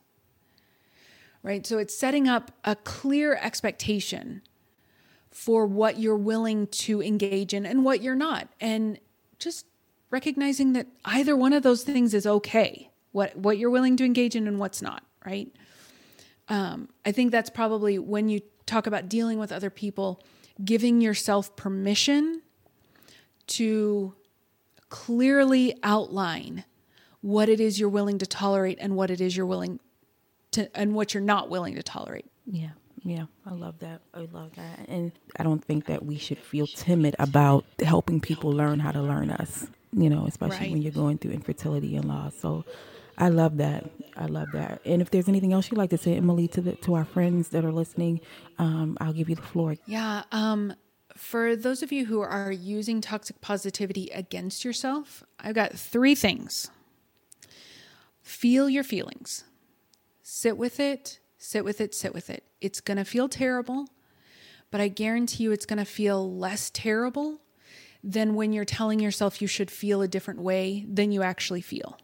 Right? 1.41 1.65
So 1.65 1.77
it's 1.77 1.97
setting 1.97 2.27
up 2.27 2.51
a 2.65 2.75
clear 2.75 3.35
expectation 3.35 4.41
for 5.31 5.65
what 5.65 5.97
you're 5.97 6.17
willing 6.17 6.67
to 6.67 7.01
engage 7.01 7.53
in 7.53 7.65
and 7.65 7.85
what 7.85 8.01
you're 8.01 8.15
not. 8.15 8.49
And 8.59 8.99
just 9.37 9.65
recognizing 10.09 10.73
that 10.73 10.87
either 11.05 11.35
one 11.35 11.53
of 11.53 11.63
those 11.63 11.83
things 11.83 12.13
is 12.13 12.27
okay. 12.27 12.89
What 13.11 13.35
what 13.37 13.57
you're 13.57 13.69
willing 13.69 13.95
to 13.97 14.05
engage 14.05 14.35
in 14.35 14.47
and 14.47 14.59
what's 14.59 14.81
not, 14.81 15.03
right? 15.25 15.51
Um, 16.47 16.89
I 17.05 17.11
think 17.11 17.31
that's 17.31 17.49
probably 17.49 17.97
when 17.97 18.27
you 18.27 18.41
talk 18.65 18.85
about 18.85 19.07
dealing 19.07 19.39
with 19.39 19.51
other 19.51 19.69
people 19.69 20.21
giving 20.63 21.01
yourself 21.01 21.55
permission 21.55 22.41
to 23.47 24.13
clearly 24.89 25.75
outline 25.83 26.65
what 27.21 27.49
it 27.49 27.59
is 27.59 27.79
you're 27.79 27.89
willing 27.89 28.17
to 28.17 28.25
tolerate 28.25 28.77
and 28.81 28.95
what 28.95 29.11
it 29.11 29.21
is 29.21 29.35
you're 29.35 29.45
willing 29.45 29.79
to 30.51 30.75
and 30.75 30.93
what 30.93 31.13
you're 31.13 31.21
not 31.21 31.49
willing 31.49 31.75
to 31.75 31.83
tolerate. 31.83 32.25
Yeah. 32.45 32.69
Yeah, 33.03 33.25
I 33.45 33.53
love 33.53 33.79
that. 33.79 34.01
I 34.13 34.27
love 34.31 34.55
that. 34.55 34.87
And 34.89 35.11
I 35.37 35.43
don't 35.43 35.63
think 35.63 35.85
that 35.85 36.05
we 36.05 36.17
should 36.17 36.37
feel 36.37 36.67
timid 36.67 37.15
about 37.17 37.63
helping 37.81 38.19
people 38.19 38.51
learn 38.51 38.79
how 38.79 38.91
to 38.91 39.01
learn 39.01 39.31
us, 39.31 39.67
you 39.93 40.09
know, 40.09 40.25
especially 40.27 40.57
right. 40.57 40.71
when 40.71 40.81
you're 40.81 40.91
going 40.91 41.17
through 41.17 41.31
infertility 41.31 41.95
and 41.95 42.05
loss. 42.05 42.33
So 42.39 42.65
I 43.19 43.27
love 43.27 43.57
that. 43.57 43.89
I 44.15 44.25
love 44.25 44.47
that. 44.53 44.81
And 44.85 45.01
if 45.01 45.11
there's 45.11 45.27
anything 45.27 45.51
else 45.53 45.69
you'd 45.69 45.77
like 45.77 45.89
to 45.89 45.97
say, 45.97 46.15
Emily, 46.15 46.47
to 46.49 46.61
the 46.61 46.71
to 46.77 46.95
our 46.95 47.05
friends 47.05 47.49
that 47.49 47.65
are 47.65 47.71
listening, 47.71 48.21
um, 48.57 48.97
I'll 49.01 49.13
give 49.13 49.29
you 49.29 49.35
the 49.35 49.41
floor. 49.41 49.75
Yeah. 49.85 50.23
Um, 50.31 50.73
for 51.15 51.55
those 51.57 51.83
of 51.83 51.91
you 51.91 52.05
who 52.05 52.21
are 52.21 52.51
using 52.51 53.01
toxic 53.01 53.41
positivity 53.41 54.09
against 54.13 54.63
yourself, 54.63 55.23
I've 55.37 55.55
got 55.55 55.73
three 55.73 56.15
things. 56.15 56.71
Feel 58.21 58.69
your 58.69 58.83
feelings. 58.83 59.43
Sit 60.23 60.57
with 60.57 60.79
it, 60.79 61.19
sit 61.37 61.65
with 61.65 61.81
it, 61.81 61.93
sit 61.93 62.13
with 62.13 62.29
it. 62.29 62.43
It's 62.61 62.79
going 62.79 62.97
to 62.97 63.03
feel 63.03 63.27
terrible, 63.27 63.87
but 64.71 64.79
I 64.79 64.87
guarantee 64.87 65.43
you 65.43 65.51
it's 65.51 65.65
going 65.65 65.79
to 65.79 65.85
feel 65.85 66.37
less 66.37 66.69
terrible 66.69 67.41
than 68.01 68.35
when 68.35 68.53
you're 68.53 68.63
telling 68.63 68.99
yourself 68.99 69.41
you 69.41 69.47
should 69.47 69.69
feel 69.69 70.01
a 70.01 70.07
different 70.07 70.39
way 70.39 70.85
than 70.87 71.11
you 71.11 71.21
actually 71.21 71.61
feel. 71.61 71.97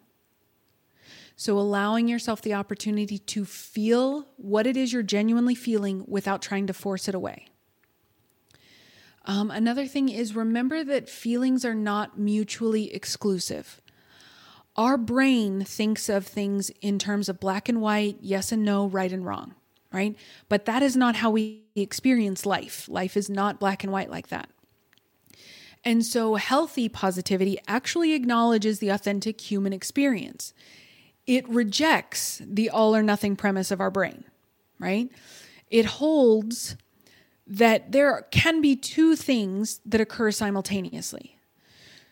So, 1.37 1.57
allowing 1.57 2.07
yourself 2.07 2.41
the 2.41 2.53
opportunity 2.53 3.17
to 3.17 3.43
feel 3.43 4.27
what 4.37 4.65
it 4.65 4.77
is 4.77 4.93
you're 4.93 5.03
genuinely 5.03 5.55
feeling 5.55 6.05
without 6.07 6.41
trying 6.41 6.67
to 6.67 6.73
force 6.73 7.09
it 7.09 7.15
away. 7.15 7.47
Um, 9.25 9.51
another 9.51 9.85
thing 9.85 10.07
is 10.09 10.35
remember 10.35 10.83
that 10.83 11.09
feelings 11.09 11.65
are 11.65 11.75
not 11.75 12.17
mutually 12.17 12.93
exclusive. 12.93 13.81
Our 14.77 14.97
brain 14.97 15.63
thinks 15.63 16.09
of 16.09 16.27
things 16.27 16.69
in 16.81 16.99
terms 16.99 17.27
of 17.27 17.39
black 17.39 17.67
and 17.67 17.81
white, 17.81 18.17
yes 18.21 18.51
and 18.51 18.63
no, 18.63 18.87
right 18.87 19.11
and 19.11 19.25
wrong, 19.25 19.55
right? 19.91 20.15
But 20.47 20.65
that 20.65 20.83
is 20.83 20.95
not 20.95 21.15
how 21.15 21.31
we 21.31 21.63
experience 21.75 22.45
life. 22.45 22.87
Life 22.87 23.17
is 23.17 23.29
not 23.29 23.59
black 23.59 23.83
and 23.83 23.91
white 23.91 24.11
like 24.11 24.27
that. 24.29 24.49
And 25.83 26.03
so, 26.03 26.35
healthy 26.35 26.89
positivity 26.89 27.59
actually 27.67 28.13
acknowledges 28.13 28.79
the 28.79 28.89
authentic 28.89 29.39
human 29.39 29.71
experience 29.71 30.53
it 31.27 31.47
rejects 31.49 32.41
the 32.45 32.69
all 32.69 32.95
or 32.95 33.03
nothing 33.03 33.35
premise 33.35 33.71
of 33.71 33.81
our 33.81 33.91
brain, 33.91 34.23
right? 34.79 35.09
It 35.69 35.85
holds 35.85 36.75
that 37.47 37.91
there 37.91 38.27
can 38.31 38.61
be 38.61 38.75
two 38.75 39.15
things 39.15 39.79
that 39.85 40.01
occur 40.01 40.31
simultaneously. 40.31 41.37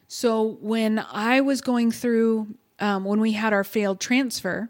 So 0.07 0.57
when 0.61 0.99
I 0.99 1.41
was 1.41 1.61
going 1.61 1.91
through, 1.91 2.55
um, 2.80 3.03
when 3.03 3.20
we 3.20 3.32
had 3.34 3.53
our 3.53 3.64
failed 3.64 3.99
transfer, 3.99 4.70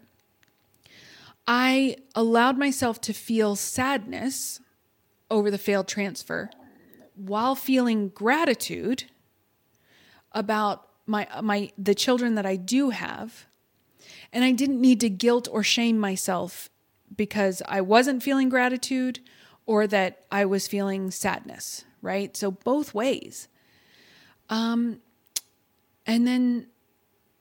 I 1.46 1.96
allowed 2.14 2.56
myself 2.56 3.00
to 3.02 3.12
feel 3.12 3.56
sadness 3.56 4.60
over 5.30 5.50
the 5.50 5.58
failed 5.58 5.88
transfer 5.88 6.50
while 7.14 7.54
feeling 7.54 8.08
gratitude 8.08 9.04
about 10.32 10.88
my 11.06 11.28
my 11.42 11.70
the 11.76 11.94
children 11.94 12.34
that 12.34 12.46
I 12.46 12.56
do 12.56 12.90
have 12.90 13.46
and 14.34 14.44
I 14.44 14.50
didn't 14.50 14.80
need 14.80 15.00
to 15.00 15.08
guilt 15.08 15.48
or 15.50 15.62
shame 15.62 15.98
myself 15.98 16.68
because 17.16 17.62
I 17.66 17.80
wasn't 17.80 18.22
feeling 18.22 18.48
gratitude 18.48 19.20
or 19.64 19.86
that 19.86 20.24
I 20.30 20.44
was 20.44 20.66
feeling 20.66 21.12
sadness, 21.12 21.84
right? 22.02 22.36
So 22.36 22.50
both 22.50 22.92
ways. 22.92 23.48
Um, 24.50 25.00
and 26.04 26.26
then 26.26 26.66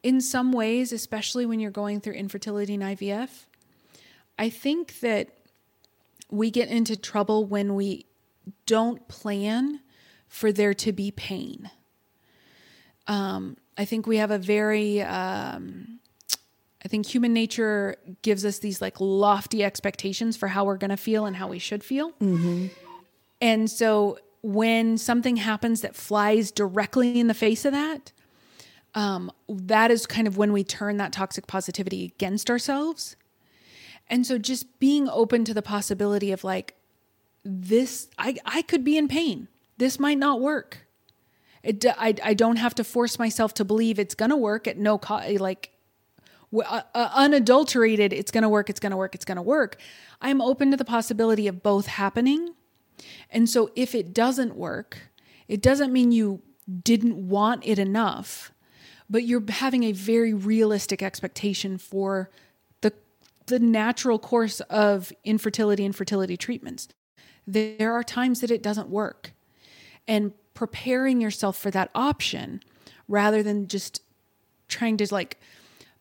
in 0.03 0.21
some 0.21 0.51
ways, 0.51 0.93
especially 0.93 1.47
when 1.47 1.59
you're 1.59 1.71
going 1.71 1.99
through 1.99 2.13
infertility 2.13 2.75
and 2.75 2.83
IVF, 2.83 3.45
I 4.37 4.49
think 4.49 4.99
that 4.99 5.29
we 6.29 6.51
get 6.51 6.69
into 6.69 6.95
trouble 6.95 7.45
when 7.45 7.73
we 7.73 8.05
don't 8.67 9.07
plan 9.07 9.81
for 10.27 10.51
there 10.51 10.73
to 10.75 10.91
be 10.91 11.09
pain. 11.09 11.71
Um, 13.07 13.57
I 13.77 13.85
think 13.85 14.05
we 14.05 14.17
have 14.17 14.31
a 14.31 14.37
very 14.37 15.01
um, 15.01 15.99
I 16.86 16.88
think 16.89 17.05
human 17.05 17.34
nature 17.34 17.95
gives 18.21 18.43
us 18.45 18.59
these 18.59 18.81
like 18.81 18.99
lofty 18.99 19.63
expectations 19.63 20.36
for 20.36 20.49
how 20.49 20.65
we're 20.65 20.77
going 20.77 20.89
to 20.89 20.97
feel 20.97 21.25
and 21.25 21.36
how 21.36 21.47
we 21.47 21.59
should 21.59 21.84
feel. 21.84 22.11
Mm-hmm. 22.13 22.67
And 23.39 23.71
so 23.71 24.19
when 24.41 24.97
something 24.97 25.38
happens 25.38 25.81
that 25.81 25.95
flies 25.95 26.51
directly 26.51 27.19
in 27.19 27.27
the 27.27 27.34
face 27.34 27.63
of 27.63 27.71
that, 27.71 28.11
um, 28.95 29.31
that 29.47 29.91
is 29.91 30.05
kind 30.05 30.27
of 30.27 30.38
when 30.38 30.51
we 30.51 30.63
turn 30.63 30.97
that 30.97 31.13
toxic 31.13 31.47
positivity 31.47 32.05
against 32.05 32.49
ourselves. 32.49 33.15
And 34.09 34.27
so 34.27 34.38
just 34.38 34.79
being 34.79 35.07
open 35.07 35.45
to 35.45 35.53
the 35.53 35.61
possibility 35.61 36.31
of 36.31 36.43
like, 36.43 36.75
this, 37.45 38.07
I, 38.17 38.38
I 38.45 38.61
could 38.61 38.84
be 38.84 38.97
in 38.97 39.07
pain. 39.07 39.47
This 39.77 39.99
might 39.99 40.17
not 40.17 40.39
work. 40.39 40.86
It, 41.63 41.86
I, 41.86 42.13
I 42.23 42.34
don't 42.34 42.57
have 42.57 42.75
to 42.75 42.84
force 42.84 43.17
myself 43.17 43.53
to 43.55 43.65
believe 43.65 43.99
it's 43.99 44.15
going 44.15 44.31
to 44.31 44.38
work 44.38 44.67
at 44.67 44.77
no 44.77 44.97
cost. 44.97 45.29
Like, 45.39 45.71
uh, 46.54 46.82
uh, 46.93 47.10
unadulterated, 47.14 48.14
it's 48.14 48.32
going 48.32 48.43
to 48.43 48.49
work, 48.49 48.70
it's 48.70 48.80
going 48.80 48.91
to 48.91 48.97
work, 48.97 49.16
it's 49.16 49.26
going 49.26 49.38
to 49.38 49.41
work. 49.41 49.78
I'm 50.22 50.41
open 50.41 50.72
to 50.72 50.78
the 50.78 50.86
possibility 50.86 51.47
of 51.47 51.64
both 51.64 51.88
happening. 51.88 52.54
And 53.30 53.49
so 53.49 53.72
if 53.76 53.95
it 53.95 54.14
doesn't 54.14 54.56
work, 54.56 55.10
it 55.47 55.62
doesn't 55.62 55.91
mean 55.91 56.12
you 56.12 56.41
didn't 56.84 57.28
want 57.28 57.66
it 57.66 57.80
enough, 57.80 58.54
but 59.10 59.24
you're 59.24 59.43
having 59.49 59.84
a 59.84 59.91
very 59.91 60.34
realistic 60.34 61.01
expectation 61.01 61.78
for 61.78 62.30
the 62.82 62.93
the 63.47 63.60
natural 63.60 64.18
course 64.20 64.62
of 64.62 65.12
infertility 65.26 65.84
and 65.84 65.95
fertility 65.95 66.38
treatments. 66.38 66.88
There 67.45 67.91
are 67.91 68.04
times 68.04 68.39
that 68.41 68.51
it 68.51 68.64
doesn't 68.64 68.89
work. 68.89 69.34
And 70.08 70.34
preparing 70.54 71.20
yourself 71.20 71.58
for 71.58 71.72
that 71.72 71.89
option 71.95 72.62
rather 73.08 73.43
than 73.43 73.68
just 73.68 74.01
trying 74.68 74.97
to 74.97 75.08
like 75.14 75.39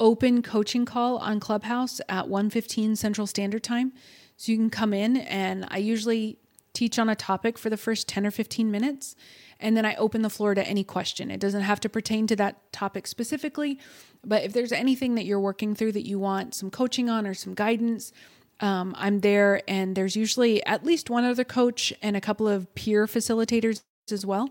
open 0.00 0.42
coaching 0.42 0.84
call 0.84 1.18
on 1.18 1.40
Clubhouse 1.40 2.00
at 2.08 2.26
1:15 2.26 2.96
Central 2.96 3.26
Standard 3.26 3.62
Time. 3.62 3.92
So 4.36 4.52
you 4.52 4.58
can 4.58 4.70
come 4.70 4.92
in 4.92 5.16
and 5.16 5.66
I 5.68 5.78
usually 5.78 6.38
teach 6.72 6.98
on 6.98 7.08
a 7.08 7.14
topic 7.14 7.56
for 7.56 7.70
the 7.70 7.76
first 7.76 8.08
10 8.08 8.26
or 8.26 8.30
15 8.30 8.70
minutes 8.70 9.14
and 9.60 9.76
then 9.76 9.86
I 9.86 9.94
open 9.94 10.22
the 10.22 10.30
floor 10.30 10.54
to 10.54 10.66
any 10.66 10.84
question. 10.84 11.30
It 11.30 11.40
doesn't 11.40 11.62
have 11.62 11.80
to 11.80 11.88
pertain 11.88 12.26
to 12.28 12.36
that 12.36 12.72
topic 12.72 13.06
specifically, 13.06 13.78
but 14.24 14.42
if 14.42 14.52
there's 14.52 14.72
anything 14.72 15.14
that 15.14 15.24
you're 15.24 15.40
working 15.40 15.74
through 15.74 15.92
that 15.92 16.06
you 16.06 16.18
want 16.18 16.54
some 16.54 16.70
coaching 16.70 17.08
on 17.08 17.26
or 17.26 17.34
some 17.34 17.54
guidance, 17.54 18.12
um, 18.60 18.94
I'm 18.96 19.20
there, 19.20 19.62
and 19.66 19.96
there's 19.96 20.16
usually 20.16 20.64
at 20.66 20.84
least 20.84 21.10
one 21.10 21.24
other 21.24 21.44
coach 21.44 21.92
and 22.02 22.16
a 22.16 22.20
couple 22.20 22.46
of 22.46 22.72
peer 22.74 23.06
facilitators 23.06 23.82
as 24.10 24.24
well. 24.24 24.50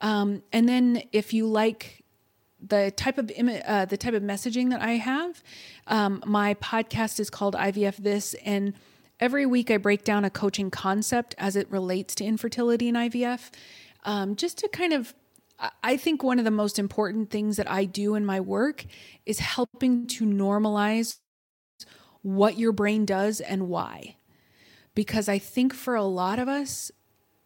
Um, 0.00 0.42
and 0.52 0.68
then 0.68 1.02
if 1.12 1.32
you 1.32 1.46
like 1.46 2.04
the 2.60 2.90
type 2.92 3.18
of 3.18 3.30
uh, 3.30 3.84
the 3.84 3.96
type 3.96 4.14
of 4.14 4.22
messaging 4.22 4.70
that 4.70 4.80
I 4.80 4.92
have, 4.92 5.42
um, 5.86 6.22
my 6.24 6.54
podcast 6.54 7.20
is 7.20 7.30
called 7.30 7.54
IVF 7.54 7.96
This, 7.96 8.34
and 8.44 8.74
Every 9.18 9.46
week, 9.46 9.70
I 9.70 9.78
break 9.78 10.04
down 10.04 10.24
a 10.24 10.30
coaching 10.30 10.70
concept 10.70 11.34
as 11.38 11.56
it 11.56 11.70
relates 11.70 12.14
to 12.16 12.24
infertility 12.24 12.88
and 12.88 12.96
IVF, 12.96 13.50
um, 14.04 14.36
just 14.36 14.58
to 14.58 14.68
kind 14.68 14.92
of 14.92 15.14
I 15.82 15.96
think 15.96 16.22
one 16.22 16.38
of 16.38 16.44
the 16.44 16.50
most 16.50 16.78
important 16.78 17.30
things 17.30 17.56
that 17.56 17.70
I 17.70 17.84
do 17.84 18.14
in 18.14 18.26
my 18.26 18.40
work 18.40 18.84
is 19.24 19.38
helping 19.38 20.06
to 20.08 20.26
normalize 20.26 21.18
what 22.22 22.58
your 22.58 22.72
brain 22.72 23.06
does 23.06 23.40
and 23.40 23.68
why. 23.68 24.16
Because 24.94 25.28
I 25.28 25.38
think 25.38 25.72
for 25.72 25.94
a 25.94 26.02
lot 26.02 26.38
of 26.38 26.48
us, 26.48 26.90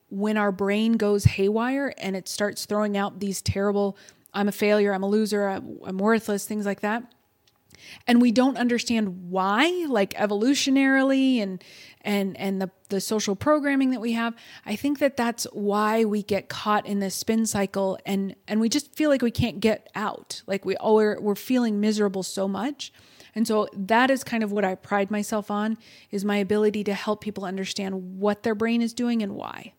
when 0.08 0.36
our 0.36 0.50
brain 0.50 0.94
goes 0.94 1.24
haywire 1.24 1.94
and 1.98 2.16
it 2.16 2.28
starts 2.28 2.66
throwing 2.66 2.96
out 2.96 3.20
these 3.20 3.40
terrible, 3.40 3.96
I'm 4.34 4.48
a 4.48 4.52
failure, 4.52 4.92
I'm 4.92 5.04
a 5.04 5.08
loser, 5.08 5.46
I'm 5.48 5.98
worthless, 5.98 6.46
things 6.46 6.66
like 6.66 6.80
that, 6.80 7.04
and 8.06 8.20
we 8.20 8.32
don't 8.32 8.56
understand 8.56 9.30
why 9.30 9.86
like 9.88 10.14
evolutionarily 10.14 11.42
and 11.42 11.62
and 12.02 12.36
and 12.38 12.60
the 12.60 12.70
the 12.88 13.00
social 13.00 13.36
programming 13.36 13.90
that 13.90 14.00
we 14.00 14.12
have. 14.12 14.34
I 14.66 14.76
think 14.76 14.98
that 14.98 15.16
that's 15.16 15.44
why 15.52 16.04
we 16.04 16.22
get 16.22 16.48
caught 16.48 16.86
in 16.86 16.98
this 16.98 17.14
spin 17.14 17.46
cycle 17.46 17.98
and 18.04 18.34
and 18.48 18.60
we 18.60 18.68
just 18.68 18.94
feel 18.94 19.10
like 19.10 19.22
we 19.22 19.30
can't 19.30 19.60
get 19.60 19.88
out. 19.94 20.42
Like 20.46 20.64
we 20.64 20.76
all 20.76 20.96
we're, 20.96 21.20
we're 21.20 21.34
feeling 21.34 21.80
miserable 21.80 22.22
so 22.22 22.48
much. 22.48 22.92
And 23.34 23.46
so 23.46 23.68
that 23.72 24.10
is 24.10 24.24
kind 24.24 24.42
of 24.42 24.50
what 24.50 24.64
i 24.64 24.74
pride 24.74 25.10
myself 25.10 25.50
on 25.50 25.78
is 26.10 26.24
my 26.24 26.36
ability 26.36 26.84
to 26.84 26.94
help 26.94 27.20
people 27.20 27.44
understand 27.44 28.18
what 28.18 28.42
their 28.42 28.54
brain 28.54 28.82
is 28.82 28.92
doing 28.92 29.22
and 29.22 29.34
why. 29.34 29.72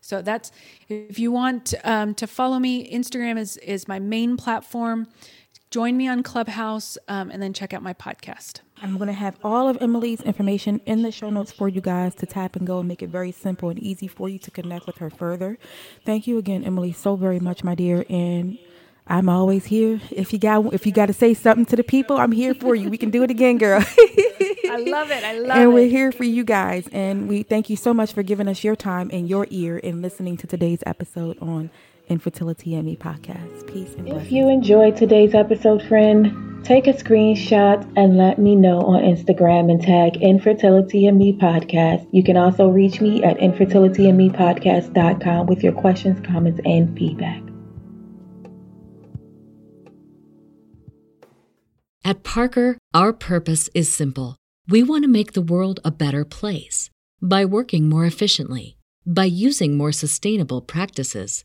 So 0.00 0.22
that's 0.22 0.52
if 0.88 1.18
you 1.18 1.32
want 1.32 1.74
um, 1.84 2.14
to 2.14 2.26
follow 2.26 2.58
me 2.58 2.90
instagram 2.92 3.38
is 3.38 3.56
is 3.58 3.88
my 3.88 3.98
main 3.98 4.36
platform 4.36 5.08
join 5.70 5.96
me 5.96 6.08
on 6.08 6.22
Clubhouse 6.22 6.96
um, 7.08 7.30
and 7.30 7.42
then 7.42 7.52
check 7.52 7.74
out 7.74 7.82
my 7.82 7.94
podcast. 7.94 8.60
I'm 8.80 8.96
going 8.96 9.08
to 9.08 9.12
have 9.12 9.36
all 9.42 9.68
of 9.68 9.76
Emily's 9.80 10.20
information 10.22 10.80
in 10.86 11.02
the 11.02 11.10
show 11.10 11.30
notes 11.30 11.52
for 11.52 11.68
you 11.68 11.80
guys 11.80 12.14
to 12.16 12.26
tap 12.26 12.56
and 12.56 12.66
go 12.66 12.78
and 12.78 12.88
make 12.88 13.02
it 13.02 13.08
very 13.08 13.32
simple 13.32 13.68
and 13.68 13.78
easy 13.78 14.06
for 14.08 14.28
you 14.28 14.38
to 14.38 14.50
connect 14.50 14.86
with 14.86 14.98
her 14.98 15.10
further. 15.10 15.58
Thank 16.04 16.26
you 16.26 16.38
again, 16.38 16.64
Emily, 16.64 16.92
so 16.92 17.16
very 17.16 17.40
much, 17.40 17.64
my 17.64 17.74
dear. 17.74 18.04
And 18.08 18.58
I'm 19.06 19.28
always 19.28 19.66
here. 19.66 20.00
If 20.10 20.32
you 20.32 20.38
got 20.38 20.72
if 20.72 20.86
you 20.86 20.92
got 20.92 21.06
to 21.06 21.12
say 21.14 21.34
something 21.34 21.66
to 21.66 21.76
the 21.76 21.82
people, 21.82 22.18
I'm 22.18 22.32
here 22.32 22.54
for 22.54 22.74
you. 22.74 22.90
We 22.90 22.98
can 22.98 23.10
do 23.10 23.22
it 23.22 23.30
again, 23.30 23.58
girl. 23.58 23.80
I 24.70 24.84
love 24.86 25.10
it. 25.10 25.24
I 25.24 25.38
love 25.38 25.56
it. 25.56 25.62
And 25.62 25.74
we're 25.74 25.88
here 25.88 26.12
for 26.12 26.24
you 26.24 26.44
guys. 26.44 26.86
And 26.92 27.28
we 27.28 27.42
thank 27.42 27.70
you 27.70 27.76
so 27.76 27.94
much 27.94 28.12
for 28.12 28.22
giving 28.22 28.48
us 28.48 28.62
your 28.62 28.76
time 28.76 29.10
and 29.12 29.28
your 29.28 29.46
ear 29.50 29.78
in 29.78 30.02
listening 30.02 30.36
to 30.38 30.46
today's 30.46 30.80
episode 30.86 31.38
on 31.40 31.70
Infertility 32.08 32.74
and 32.74 32.84
Me 32.84 32.96
podcast. 32.96 33.66
Peace 33.66 33.94
and 33.94 34.06
blessings. 34.06 34.26
If 34.26 34.32
you 34.32 34.48
enjoyed 34.48 34.96
today's 34.96 35.34
episode, 35.34 35.82
friend, 35.82 36.64
take 36.64 36.86
a 36.86 36.92
screenshot 36.92 37.90
and 37.96 38.16
let 38.16 38.38
me 38.38 38.54
know 38.56 38.80
on 38.80 39.02
Instagram 39.02 39.70
and 39.70 39.82
tag 39.82 40.16
Infertility 40.22 41.06
and 41.06 41.18
Me 41.18 41.32
podcast. 41.32 42.06
You 42.12 42.24
can 42.24 42.36
also 42.36 42.68
reach 42.68 43.00
me 43.00 43.22
at 43.22 43.38
infertilityandmepodcast.com 43.38 45.46
with 45.46 45.62
your 45.62 45.72
questions, 45.72 46.20
comments, 46.26 46.60
and 46.64 46.96
feedback. 46.98 47.42
At 52.04 52.24
Parker, 52.24 52.78
our 52.94 53.12
purpose 53.12 53.68
is 53.74 53.92
simple. 53.92 54.36
We 54.66 54.82
want 54.82 55.04
to 55.04 55.08
make 55.08 55.32
the 55.32 55.42
world 55.42 55.80
a 55.84 55.90
better 55.90 56.24
place 56.24 56.88
by 57.20 57.44
working 57.44 57.88
more 57.88 58.06
efficiently, 58.06 58.76
by 59.06 59.24
using 59.24 59.76
more 59.76 59.92
sustainable 59.92 60.62
practices 60.62 61.44